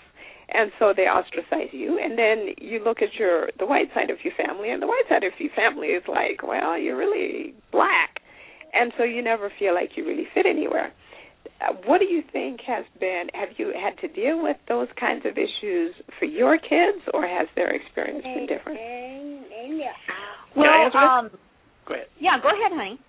[0.48, 1.98] And so they ostracize you.
[1.98, 5.06] And then you look at your the white side of your family and the white
[5.10, 8.22] side of your family is like well you're really black.
[8.74, 10.92] And so you never feel like you really fit anywhere
[11.86, 15.34] what do you think has been have you had to deal with those kinds of
[15.38, 18.80] issues for your kids or has their experience been different
[20.56, 21.30] well um
[21.88, 22.08] Go ahead.
[22.20, 23.00] Yeah, go ahead, honey.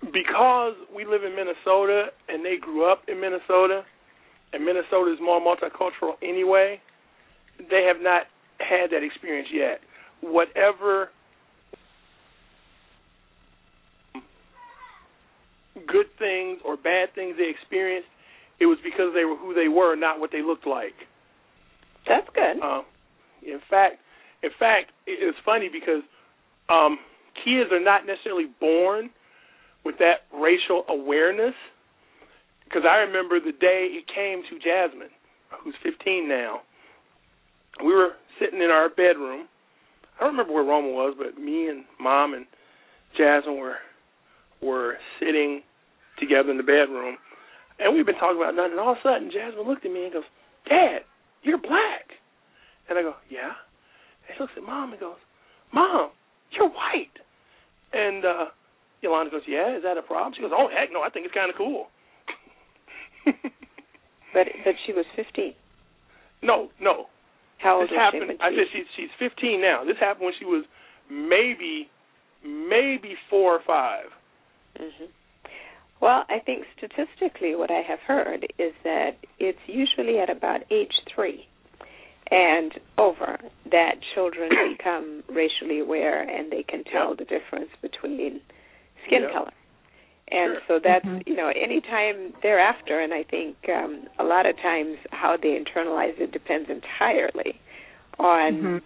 [0.00, 3.82] Because we live in Minnesota and they grew up in Minnesota,
[4.52, 6.80] and Minnesota is more multicultural anyway,
[7.58, 8.22] they have not
[8.58, 9.80] had that experience yet.
[10.20, 11.10] Whatever
[15.86, 18.08] good things or bad things they experienced,
[18.60, 20.94] it was because they were who they were, not what they looked like.
[22.06, 22.62] That's good.
[22.62, 22.84] Um,
[23.42, 24.00] in fact,
[24.42, 26.02] in fact, it's funny because
[26.68, 26.98] um,
[27.44, 29.10] kids are not necessarily born
[29.84, 31.54] with that racial awareness.
[32.64, 35.14] Because I remember the day it came to Jasmine,
[35.64, 36.60] who's 15 now.
[37.84, 38.10] We were
[38.40, 39.48] sitting in our bedroom.
[40.18, 42.44] I don't remember where Roma was, but me and mom and
[43.16, 43.76] Jasmine were
[44.62, 45.62] were sitting
[46.18, 47.16] together in the bedroom,
[47.78, 48.72] and we've been talking about nothing.
[48.72, 50.28] And all of a sudden, Jasmine looked at me and goes,
[50.68, 51.04] "Dad,
[51.42, 52.18] you're black."
[52.88, 53.54] And I go, "Yeah."
[54.26, 55.18] And she looks at mom and goes,
[55.72, 56.10] "Mom,
[56.50, 57.18] you're white."
[57.92, 58.46] And uh
[59.00, 60.34] Yolanda goes, Yeah, is that a problem?
[60.34, 61.86] She goes, Oh heck no, I think it's kinda cool.
[63.24, 65.54] but but she was fifteen.
[66.42, 67.06] No, no.
[67.58, 68.42] How old this is happened she?
[68.42, 69.84] I said she's she's fifteen now.
[69.84, 70.64] This happened when she was
[71.10, 71.90] maybe
[72.44, 74.04] maybe four or 5
[74.80, 75.04] Mm-hmm.
[76.00, 80.92] Well, I think statistically, what I have heard is that it's usually at about age
[81.12, 81.48] three
[82.30, 83.38] and over
[83.70, 87.18] that children become racially aware and they can tell yep.
[87.18, 88.40] the difference between
[89.06, 89.32] skin yep.
[89.32, 89.52] color.
[90.30, 90.62] and sure.
[90.68, 91.26] so that's Mhm.
[91.26, 96.18] you know anytime thereafter and i think um a lot of times how they internalize
[96.20, 97.58] it depends entirely
[98.18, 98.82] on Mhm.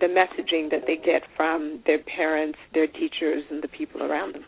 [0.00, 4.44] the messaging that they get from their parents their teachers and the people around them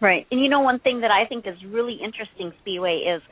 [0.00, 0.26] Right.
[0.30, 3.22] And you know one thing that I think is really interesting, Spiwe, is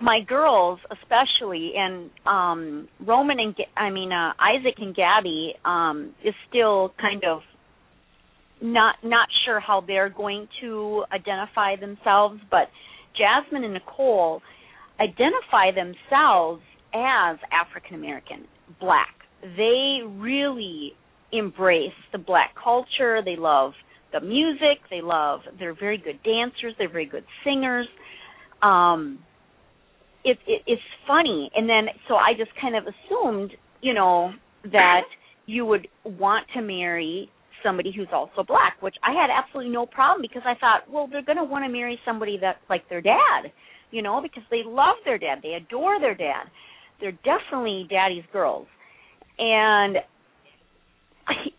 [0.00, 6.34] my girls especially and um Roman and I mean uh Isaac and Gabby um is
[6.48, 7.40] still kind of
[8.62, 12.68] not not sure how they're going to identify themselves, but
[13.16, 14.40] Jasmine and Nicole
[15.00, 16.62] identify themselves
[16.94, 18.46] as African American,
[18.80, 19.14] black.
[19.42, 20.92] They really
[21.32, 23.20] embrace the black culture.
[23.24, 23.72] They love
[24.12, 24.78] the music.
[24.90, 25.40] They love.
[25.58, 26.74] They're very good dancers.
[26.78, 27.86] They're very good singers.
[28.62, 29.20] Um,
[30.24, 34.32] it, it it's funny, and then so I just kind of assumed, you know,
[34.64, 35.02] that
[35.46, 37.30] you would want to marry
[37.62, 41.24] somebody who's also black, which I had absolutely no problem because I thought, well, they're
[41.24, 43.50] going to want to marry somebody that's like their dad,
[43.90, 46.44] you know, because they love their dad, they adore their dad.
[47.00, 48.66] They're definitely daddy's girls.
[49.38, 49.96] And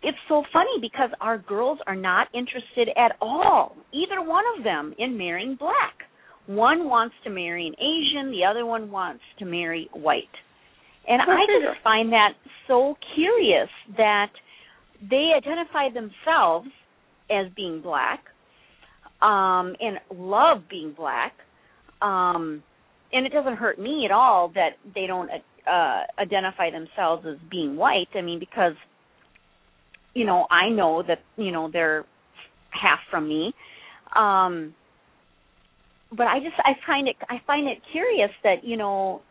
[0.03, 4.93] it's so funny because our girls are not interested at all, either one of them,
[4.97, 5.93] in marrying black.
[6.47, 10.23] One wants to marry an Asian, the other one wants to marry white.
[11.07, 12.29] And I just find that
[12.67, 14.29] so curious that
[15.01, 16.67] they identify themselves
[17.29, 18.23] as being black
[19.21, 21.33] um and love being black
[22.01, 22.63] um
[23.11, 27.75] and it doesn't hurt me at all that they don't uh identify themselves as being
[27.75, 28.73] white i mean because
[30.19, 32.05] you know i know that you know they're
[32.71, 33.53] half from me.
[34.15, 34.75] Um
[36.11, 39.21] but i just i find it i find it curious that you know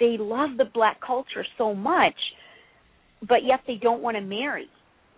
[0.00, 2.14] they love the black culture so much
[3.20, 4.68] but yet they don't want to marry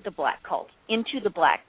[0.05, 1.61] the black cult into the black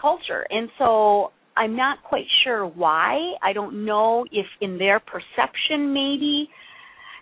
[0.00, 0.44] culture.
[0.50, 3.34] And so i'm not quite sure why.
[3.42, 6.48] I don't know if in their perception maybe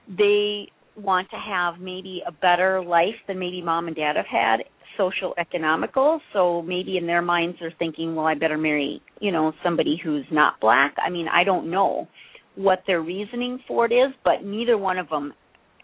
[0.09, 4.61] they want to have maybe a better life than maybe mom and dad have had
[4.97, 9.53] social economical so maybe in their minds they're thinking well i better marry you know
[9.65, 10.95] somebody who's not black.
[11.05, 12.09] I mean i don't know
[12.55, 15.33] what their reasoning for it is but neither one of them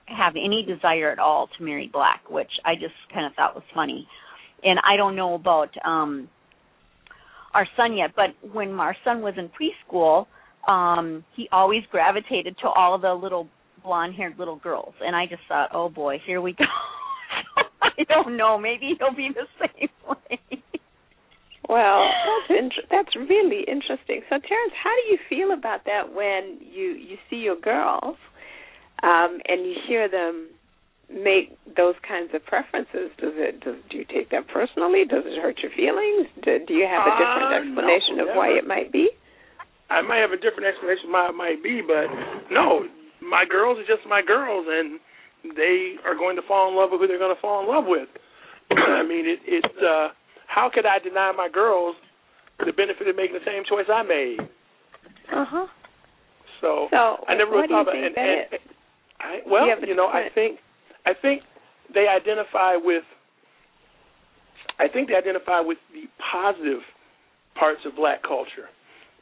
[0.06, 3.64] have any desire at all to marry black which i just kind of thought was
[3.74, 4.06] funny.
[4.64, 6.28] And i don't know about um
[7.54, 10.26] our son yet but when our son was in preschool
[10.68, 13.48] um he always gravitated to all the little
[13.82, 14.94] blonde haired little girls.
[15.00, 16.64] And i just thought oh boy here we go
[17.98, 20.62] i don't know maybe he'll be the same way
[21.68, 24.20] Well, that's int- that's really interesting.
[24.28, 28.18] So, Terrance, how do you feel about that when you you see your girls
[29.02, 30.50] um, and you hear them
[31.08, 33.14] make those kinds of preferences?
[33.16, 35.04] Does it does do you take that personally?
[35.08, 36.28] Does it hurt your feelings?
[36.44, 39.08] Do, do you have a different Uh, explanation no, of why it might be?
[39.88, 42.10] I might have a different explanation why it might be, but
[42.50, 42.84] no,
[43.22, 44.98] my girls are just my girls, and
[45.56, 47.84] they are going to fall in love with who they're going to fall in love
[47.86, 48.08] with.
[48.70, 49.40] I mean, it.
[49.46, 50.08] it uh,
[50.46, 51.96] how could I deny my girls
[52.58, 54.38] the benefit of making the same choice I made?
[55.32, 55.66] Uh huh.
[56.60, 58.60] So, So, I never really thought about and, and, is?
[59.18, 60.58] I, well, Yeah, you know, I think
[61.06, 61.42] I think
[61.94, 63.02] they identify with
[64.78, 66.80] I think they identify with the positive
[67.58, 68.70] parts of black culture.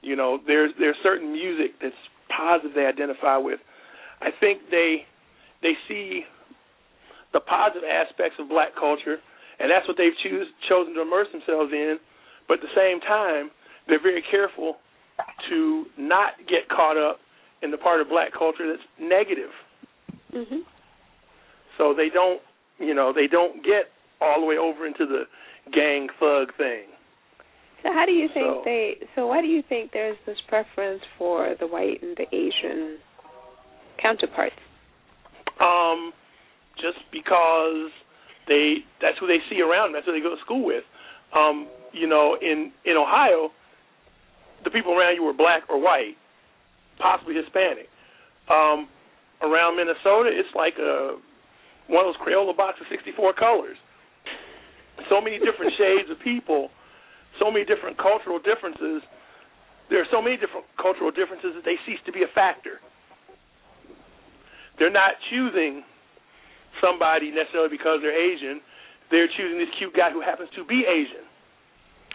[0.02, 1.94] You know, there's there's certain music that's
[2.28, 3.60] positive they identify with.
[4.20, 5.06] I think they
[5.62, 6.22] they see
[7.32, 9.18] the positive aspects of black culture
[9.60, 12.00] and that's what they've choose, chosen to immerse themselves in,
[12.48, 13.52] but at the same time,
[13.86, 14.76] they're very careful
[15.50, 17.20] to not get caught up
[17.62, 19.52] in the part of black culture that's negative.
[20.32, 20.64] Mhm.
[21.76, 22.40] So they don't,
[22.78, 25.28] you know, they don't get all the way over into the
[25.70, 26.88] gang thug thing.
[27.82, 28.98] So, how do you think So- they?
[29.14, 32.98] So, why do you think there's this preference for the white and the Asian
[33.98, 34.56] counterparts?
[35.60, 36.12] Um,
[36.76, 37.92] just because
[38.48, 40.84] they that's who they see around, them, that's who they go to school with.
[41.36, 43.50] Um, you know, in in Ohio,
[44.64, 46.16] the people around you were black or white,
[46.98, 47.88] possibly Hispanic.
[48.50, 48.88] Um,
[49.42, 51.16] around Minnesota, it's like a
[51.88, 53.76] one of those Crayola boxes, 64 colors.
[55.08, 56.70] So many different shades of people,
[57.38, 59.02] so many different cultural differences.
[59.90, 62.78] There are so many different cultural differences that they cease to be a factor.
[64.80, 65.84] They're not choosing
[66.80, 68.60] somebody necessarily because they're Asian.
[69.10, 71.28] They're choosing this cute guy who happens to be Asian.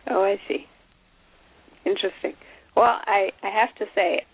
[0.10, 0.66] Oh, I see.
[1.86, 2.34] Interesting.
[2.76, 4.26] Well, I I have to say,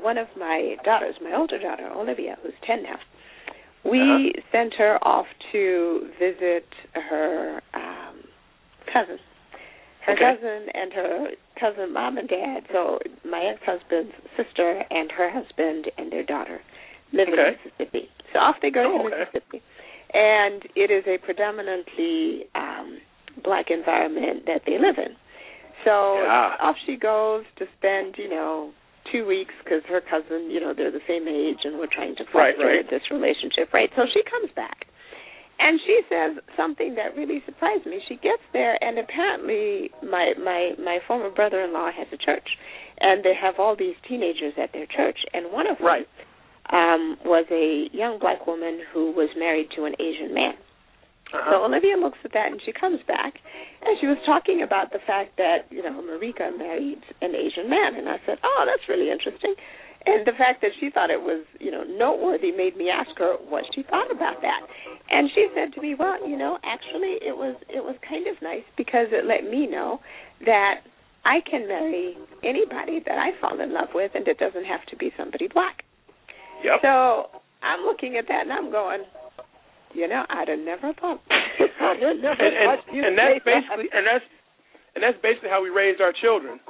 [0.00, 2.98] one of my daughters, my older daughter Olivia, who's ten now,
[3.84, 4.42] we Uh-huh.
[4.50, 8.24] sent her off to visit her um
[8.92, 9.18] cousin.
[10.06, 10.24] Her Okay.
[10.36, 11.30] cousin and her
[11.60, 16.60] cousin mom and dad, so my ex-husband's sister and her husband and their daughter
[17.14, 17.48] live Okay.
[17.48, 18.10] in Mississippi.
[18.32, 19.18] So off they go Oh, to okay.
[19.24, 19.62] Mississippi,
[20.12, 22.98] and it is a predominantly um
[23.42, 25.16] black environment that they live in.
[25.84, 26.56] So Yeah.
[26.60, 28.72] off she goes to spend, you know,
[29.12, 32.24] two weeks because her cousin, you know, they're the same age, and we're trying to
[32.32, 32.88] Right, foster right.
[32.90, 33.90] this relationship, right?
[33.96, 34.86] So she comes back,
[35.58, 38.00] and she says something that really surprised me.
[38.08, 42.48] She gets there, and apparently, my my my former brother-in-law has a church,
[43.00, 46.08] and they have all these teenagers at their church, and one of them Right.
[46.74, 50.58] Um, was a young black woman who was married to an Asian man.
[51.30, 51.50] Uh-huh.
[51.50, 53.38] So Olivia looks at that and she comes back
[53.82, 57.94] and she was talking about the fact that, you know, Marika married an Asian man
[57.94, 59.54] and I said, Oh, that's really interesting
[60.06, 63.36] and the fact that she thought it was, you know, noteworthy made me ask her
[63.48, 64.60] what she thought about that.
[65.10, 68.40] And she said to me, Well, you know, actually it was it was kind of
[68.42, 70.00] nice because it let me know
[70.44, 70.84] that
[71.24, 74.96] I can marry anybody that I fall in love with and it doesn't have to
[74.96, 75.84] be somebody black.
[76.62, 76.78] Yep.
[76.82, 77.32] So
[77.62, 79.02] I'm looking at that and I'm going,
[79.94, 81.20] you know, I'd have never thought.
[81.30, 83.62] I'd have never and, and, thought you'd and that's say that.
[83.64, 84.26] basically and that's
[84.94, 86.60] and that's basically how we raised our children.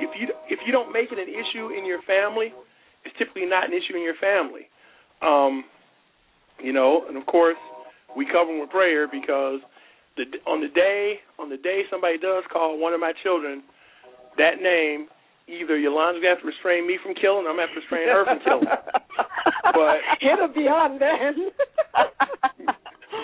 [0.00, 2.52] If you if you don't make it an issue in your family,
[3.04, 4.66] it's typically not an issue in your family.
[5.22, 5.64] Um,
[6.62, 7.58] you know, and of course
[8.16, 9.60] we cover them with prayer because
[10.16, 13.62] the on the day on the day somebody does call one of my children
[14.38, 15.08] that name,
[15.50, 18.06] either Yolanda's gonna have to restrain me from killing, or I'm gonna have to restrain
[18.08, 18.70] her from killing.
[19.70, 21.50] But it'll be on then.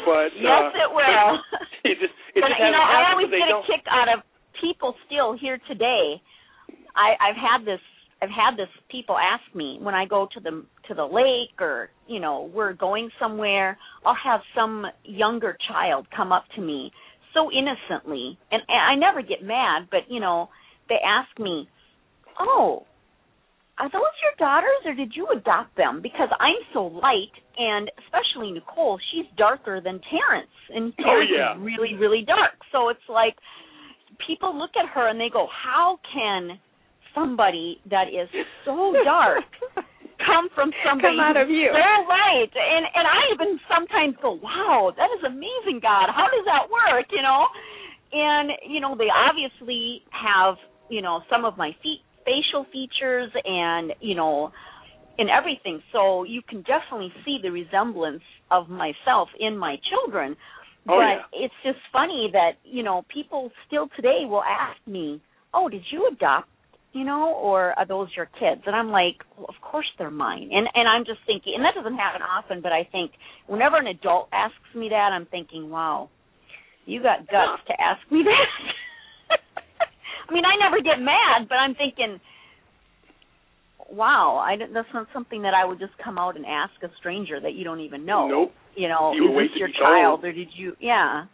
[0.07, 1.31] But yes, uh, it will.
[1.91, 3.67] it just it but just you know, I always get a don't.
[3.67, 4.23] kick out of
[4.61, 6.23] people still here today.
[6.95, 7.81] I, I've had this.
[8.23, 8.69] I've had this.
[8.91, 12.73] People ask me when I go to the to the lake or you know we're
[12.73, 13.77] going somewhere.
[14.05, 16.93] I'll have some younger child come up to me
[17.35, 19.89] so innocently, and, and I never get mad.
[19.91, 20.49] But you know,
[20.89, 21.69] they ask me,
[22.39, 22.87] "Oh,
[23.79, 28.53] are those your daughters, or did you adopt them?" Because I'm so light, and especially
[28.53, 31.55] Nicole, she's darker than Terrance, and Oh, Terrance yeah.
[31.55, 32.57] is really, really dark.
[32.73, 33.37] So it's like
[34.27, 36.59] people look at her and they go, "How can
[37.15, 38.29] somebody that is
[38.65, 39.45] so dark
[40.27, 41.69] come from somebody Come out of you.
[41.73, 46.09] so light?" And and I even sometimes go, "Wow, that is amazing, God.
[46.11, 47.47] How does that work?" You know,
[48.13, 50.57] and you know they obviously have
[50.89, 54.51] you know some of my feet facial features and you know
[55.19, 55.81] and everything.
[55.93, 60.37] So you can definitely see the resemblance of myself in my children.
[60.89, 61.47] Oh, but yeah.
[61.47, 65.21] it's just funny that you know people still today will ask me
[65.53, 66.49] oh did you adopt
[66.93, 68.63] you know or are those your kids?
[68.67, 70.51] And i'm like well of course they're mine.
[70.53, 73.11] And and i'm just thinking and that doesn't happen often but i think
[73.49, 76.09] whenever an adult asks me that i'm thinking wow
[76.85, 78.47] you got guts to ask me that
[80.29, 82.21] i mean i never get mad but i'm thinking
[83.91, 86.91] wow i don't- that's not something that i would just come out and ask a
[86.99, 88.53] stranger that you don't even know Nope.
[88.75, 90.25] you know You would is this your child told.
[90.25, 91.25] or did you yeah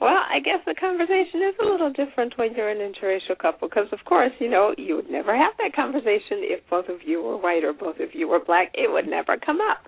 [0.00, 3.86] Well, I guess the conversation is a little different when you're an interracial couple because,
[3.92, 7.38] of course, you know, you would never have that conversation if both of you were
[7.38, 8.72] white or both of you were black.
[8.74, 9.78] It would never come up.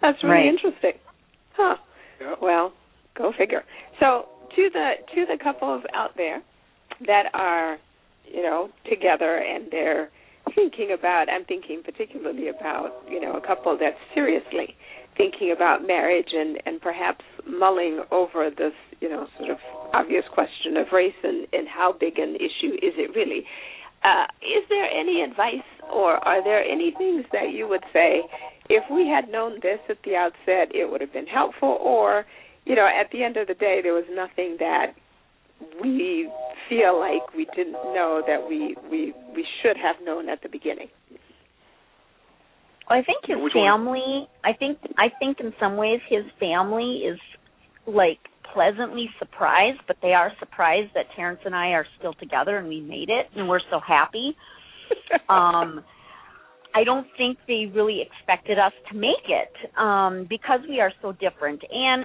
[0.00, 0.46] That's really Right.
[0.46, 0.96] interesting.
[1.56, 1.76] Huh.
[2.20, 2.34] Yeah.
[2.40, 2.72] Well,
[3.14, 3.62] go figure.
[4.00, 4.26] So,
[4.56, 6.40] to the to the couples out there
[7.06, 7.78] that are,
[8.26, 10.10] you know, together and they're
[10.54, 14.76] thinking about I'm thinking particularly about, you know, a couple that's seriously
[15.16, 19.58] thinking about marriage and and perhaps mulling over this, you know, sort of
[19.92, 23.44] obvious question of race and and how big an issue is it really?
[24.04, 28.20] Uh, is there any advice or are there any things that you would say
[28.68, 32.26] if we had known this at the outset it would have been helpful or
[32.66, 34.92] you know at the end of the day there was nothing that
[35.82, 36.30] we
[36.68, 40.88] feel like we didn't know that we we we should have known at the beginning
[42.88, 43.66] I think his Which one?
[43.66, 44.28] family.
[44.44, 47.18] I think I think in some ways his family is
[47.86, 48.18] like
[48.52, 52.80] pleasantly surprised, but they are surprised that Terrance and I are still together and we
[52.80, 54.36] made it, and we're so happy.
[55.28, 55.82] um,
[56.74, 61.12] I don't think they really expected us to make it um, because we are so
[61.12, 61.62] different.
[61.70, 62.04] And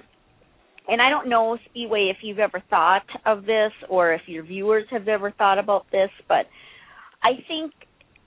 [0.88, 4.84] and I don't know Spiwe if you've ever thought of this or if your viewers
[4.90, 6.46] have ever thought about this, but
[7.22, 7.72] I think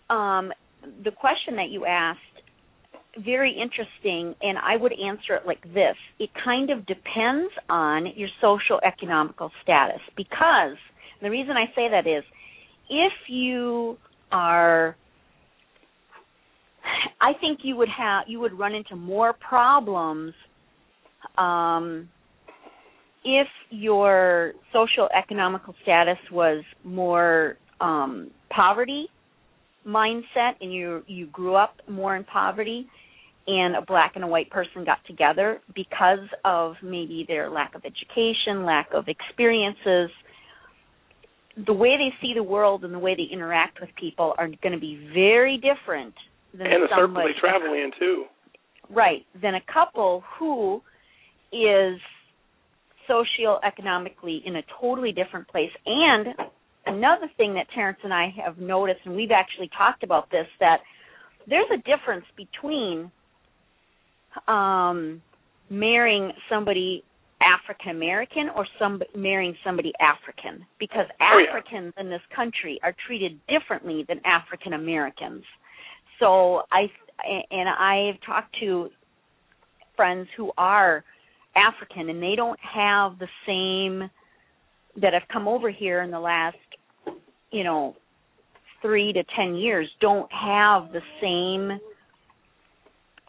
[0.10, 0.52] um,
[1.04, 2.20] the question that you asked
[3.18, 5.96] very interesting and I would answer it like this.
[6.20, 10.78] It kind of depends on your social economical status because
[11.22, 12.24] the reason I say that is
[12.90, 13.98] if you
[14.32, 14.96] are
[17.22, 20.34] I think you would have you would run into more problems
[21.38, 22.10] um
[23.26, 29.08] if your social economical status was more um poverty
[29.88, 32.88] mindset and you you grew up more in poverty
[33.48, 37.82] and a black and a white person got together because of maybe their lack of
[37.84, 40.10] education, lack of experiences,
[41.66, 44.74] the way they see the world and the way they interact with people are going
[44.74, 46.14] to be very different
[46.54, 48.26] than and the circle somebody they travel in too.
[48.90, 50.82] right than a couple who
[51.52, 52.00] is
[53.10, 56.28] socioeconomically in a totally different place and
[56.86, 60.78] another thing that Terrance and I have noticed and we've actually talked about this that
[61.48, 63.12] there's a difference between
[64.48, 65.22] um
[65.70, 67.04] marrying somebody
[67.42, 71.50] African American or some marrying somebody African because Oh, yeah.
[71.50, 75.44] Africans in this country are treated differently than African Americans.
[76.20, 76.88] So I
[77.52, 78.90] and I have talked to
[79.96, 81.04] friends who are
[81.56, 84.10] African and they don't have the same
[85.02, 86.58] that have come over here in the last
[87.52, 87.96] you know
[88.82, 91.80] 3 to 10 years don't have the same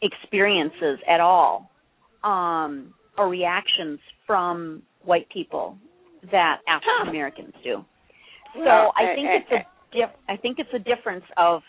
[0.03, 1.71] experiences at all
[2.23, 5.77] um or reactions from white people
[6.33, 7.85] that African Americans do.
[8.55, 11.63] So Well, I think uh, it's a diff- I think it's a difference of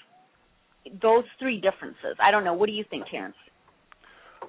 [1.02, 2.16] those three differences.
[2.20, 2.54] I don't know.
[2.54, 3.36] What do you think, Terrance?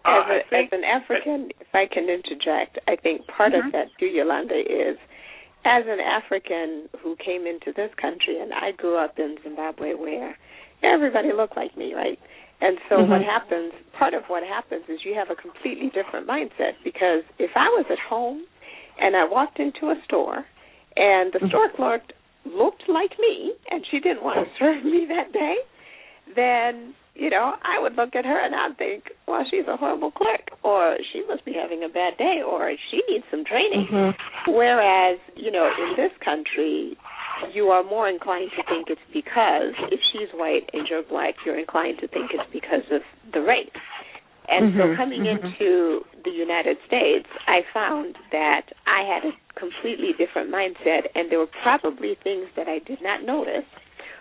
[0.05, 3.67] Uh, as, a, think as an African, if I can interject, I think part Mhm.
[3.67, 4.99] of that too, Yolanda, is
[5.65, 10.37] as an African who came into this country, and I grew up in Zimbabwe where
[10.83, 12.19] everybody looked like me, right?
[12.61, 13.25] And so what Mhm.
[13.25, 17.69] happens, part of what happens is you have a completely different mindset because if I
[17.71, 18.47] was at home
[18.99, 20.47] and I walked into a store
[20.97, 22.03] and the store clerk
[22.45, 25.57] looked like me and she didn't want to serve me that day,
[26.35, 30.11] then you know I would look at her and I'd think, well, she's a horrible
[30.11, 33.89] clerk, or she must be having a bad day, or she needs some training.
[34.49, 36.97] Whereas you know in this country,
[37.53, 41.59] you are more inclined to think it's because if she's white and you're black, you're
[41.59, 43.03] inclined to think it's because of
[43.33, 43.71] the race.
[44.49, 45.43] And so Mhm, coming mhm.
[45.43, 51.41] into the United States, I found that I had a completely different mindset, and there
[51.41, 53.65] were probably things that I did not notice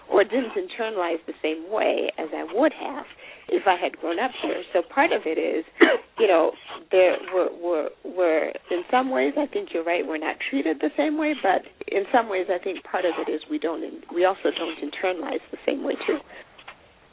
[0.10, 3.06] or didn't internalize the same way as I would have
[3.50, 4.64] if I had grown up here.
[4.74, 5.66] So part of it is,
[6.20, 6.52] you know,
[6.92, 10.06] there we're, we're, we're in some ways I think you're right.
[10.06, 13.32] We're not treated the same way, but in some ways I think part of it
[13.32, 13.82] is we don't.
[14.14, 16.18] We also don't internalize the same way too.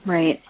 [0.07, 0.40] Right.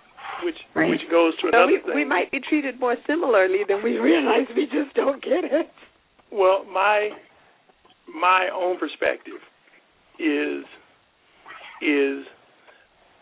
[0.45, 0.91] which Right.
[0.91, 1.95] which goes to So another we, thing.
[1.95, 4.47] we might be treated more similarly than we realize.
[4.57, 5.69] We just don't get it.
[6.31, 7.11] Well, my
[8.09, 9.41] my own perspective
[10.19, 10.65] is
[11.83, 12.25] is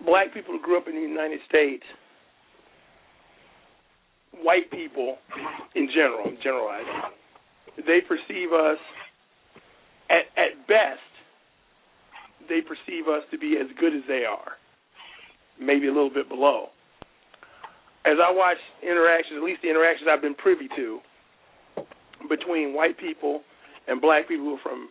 [0.05, 1.85] black people who grew up in the United States,
[4.43, 5.17] white people
[5.75, 6.93] in general, I'm generalizing,
[7.87, 8.79] they perceive us
[10.11, 11.01] at at best
[12.51, 14.59] they perceive us to be as good as they are,
[15.59, 16.67] maybe a little bit below.
[18.05, 20.99] As I watch interactions, at least the interactions I've been privy to
[22.29, 23.43] between white people
[23.87, 24.89] and black people from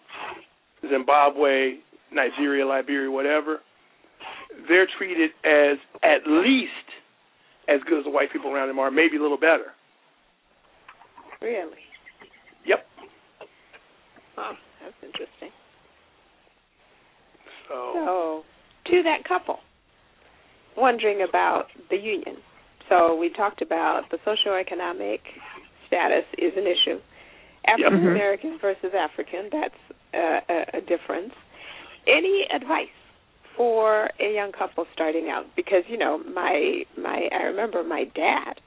[0.89, 3.59] Zimbabwe, Nigeria, Liberia, whatever,
[4.67, 6.71] they're treated as at least
[7.67, 9.71] as good as the white people around them are, maybe a little better.
[11.41, 11.85] Really?
[12.65, 12.79] Yep.
[14.37, 14.51] Oh,
[14.81, 15.49] that's interesting.
[17.67, 18.43] So So,
[18.91, 19.59] to that couple,
[20.75, 22.37] wondering about the union.
[22.89, 25.19] So, we talked about the socioeconomic
[25.87, 26.99] status is an issue.
[27.67, 29.75] African American versus African, that's
[30.13, 31.33] uh, a, a difference.
[32.07, 32.87] Any advice
[33.55, 35.45] for a young couple starting out?
[35.55, 38.61] Because you know, my my I remember my dad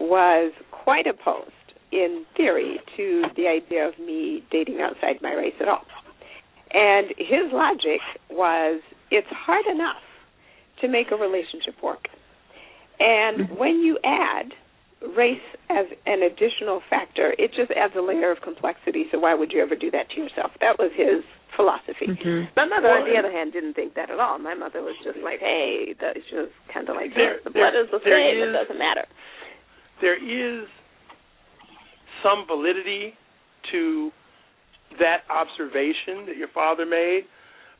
[0.00, 1.52] was quite opposed
[1.90, 5.84] in theory to the idea of me dating outside my race at all.
[6.72, 8.00] And his logic
[8.30, 10.02] was it's hard enough
[10.82, 12.08] to make a relationship work.
[13.00, 13.58] And mm-hmm.
[13.58, 14.52] when you add
[15.16, 15.40] race
[15.70, 19.06] as an additional factor, it just adds a layer of complexity.
[19.10, 20.52] So why would you ever do that to yourself?
[20.60, 21.24] That was his
[21.58, 22.06] philosophy.
[22.06, 22.54] Mhm.
[22.54, 24.38] My mother, on the other hand, didn't think that at all.
[24.38, 27.40] My mother was just like, "Hey, that's just kind of like There-.
[27.42, 28.38] The blood there- is the same.
[28.38, 29.06] is- it doesn't matter."
[30.00, 30.68] there is
[32.22, 33.16] some validity
[33.72, 34.12] to
[34.98, 37.26] that observation that your father made,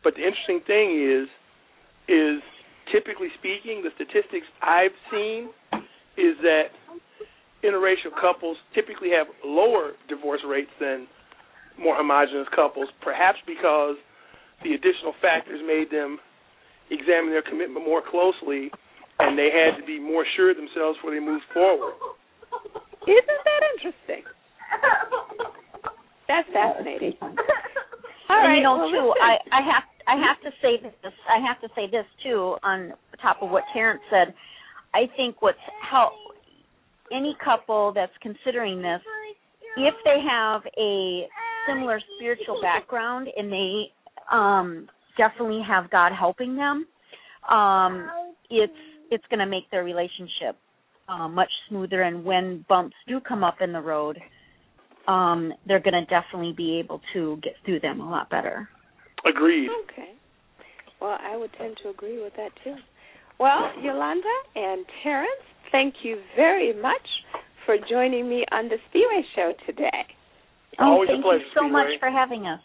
[0.03, 1.29] but the interesting thing is
[2.09, 2.43] is
[2.91, 5.51] typically speaking, the statistics I've seen
[6.17, 6.73] is that
[7.63, 11.07] interracial couples typically have lower divorce rates than
[11.79, 13.97] more homogenous couples, perhaps because
[14.63, 16.19] the additional factors made them
[16.91, 18.71] examine their commitment more closely
[19.19, 21.95] and they had to be more sure of themselves before they moved forward.
[23.07, 24.23] Isn't that interesting?
[26.29, 27.15] That's fascinating.
[27.23, 28.57] All and right.
[28.57, 29.15] you know, well, too.
[29.17, 31.13] I I have I have to say this.
[31.27, 34.35] I have to say this too on top of what Terrance said.
[34.95, 36.13] I think what's how
[37.11, 39.01] any couple that's considering this,
[39.77, 41.27] if they have a
[41.69, 43.93] similar spiritual background and they
[44.33, 46.87] um definitely have God helping them,
[47.51, 48.09] um
[48.51, 48.73] it's
[49.11, 50.57] it's going to make their relationship
[51.09, 54.19] uh, much smoother and when bumps do come up in the road,
[55.07, 58.69] um they're going to definitely be able to get through them a lot better.
[59.27, 59.69] Agreed.
[59.85, 60.13] Okay.
[61.01, 62.75] Well, I would tend to agree with that too.
[63.39, 67.07] Well, Yolanda and Terrance, thank you very much
[67.65, 70.07] for joining me on the Spiwe Show today.
[70.81, 72.61] Oh, Always thank you so much for having us.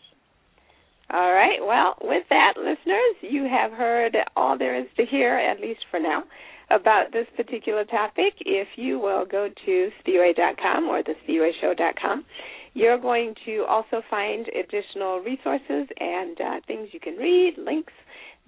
[1.11, 1.59] All right.
[1.61, 5.99] Well, with that, listeners, you have heard all there is to hear, at least for
[5.99, 6.23] now,
[6.71, 8.33] about this particular topic.
[8.39, 12.25] If you will go to spiwe.com or thespiweshow.com,
[12.73, 17.93] you're going to also find additional resources and uh, things you can read, links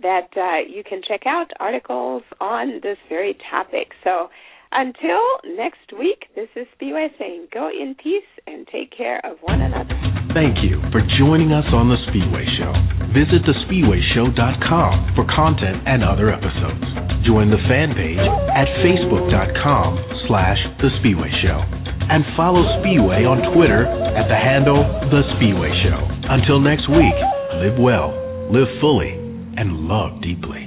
[0.01, 3.89] that uh, you can check out, articles on this very topic.
[4.03, 4.29] So
[4.71, 5.21] until
[5.55, 9.95] next week, this is Spiwe saying go in peace and take care of one another.
[10.33, 12.73] Thank you for joining us on The Spiwe Show.
[13.15, 16.83] Visit theSpiweShow.com for content and other episodes.
[17.23, 19.89] Join the fan page at facebook.com
[20.27, 21.59] slash The Spiwe Show.
[22.11, 26.01] And follow Spiwe on Twitter at the handle The Spiwe Show.
[26.29, 27.15] Until next week,
[27.63, 28.11] live well,
[28.51, 29.15] live fully,
[29.57, 30.64] and love deeply.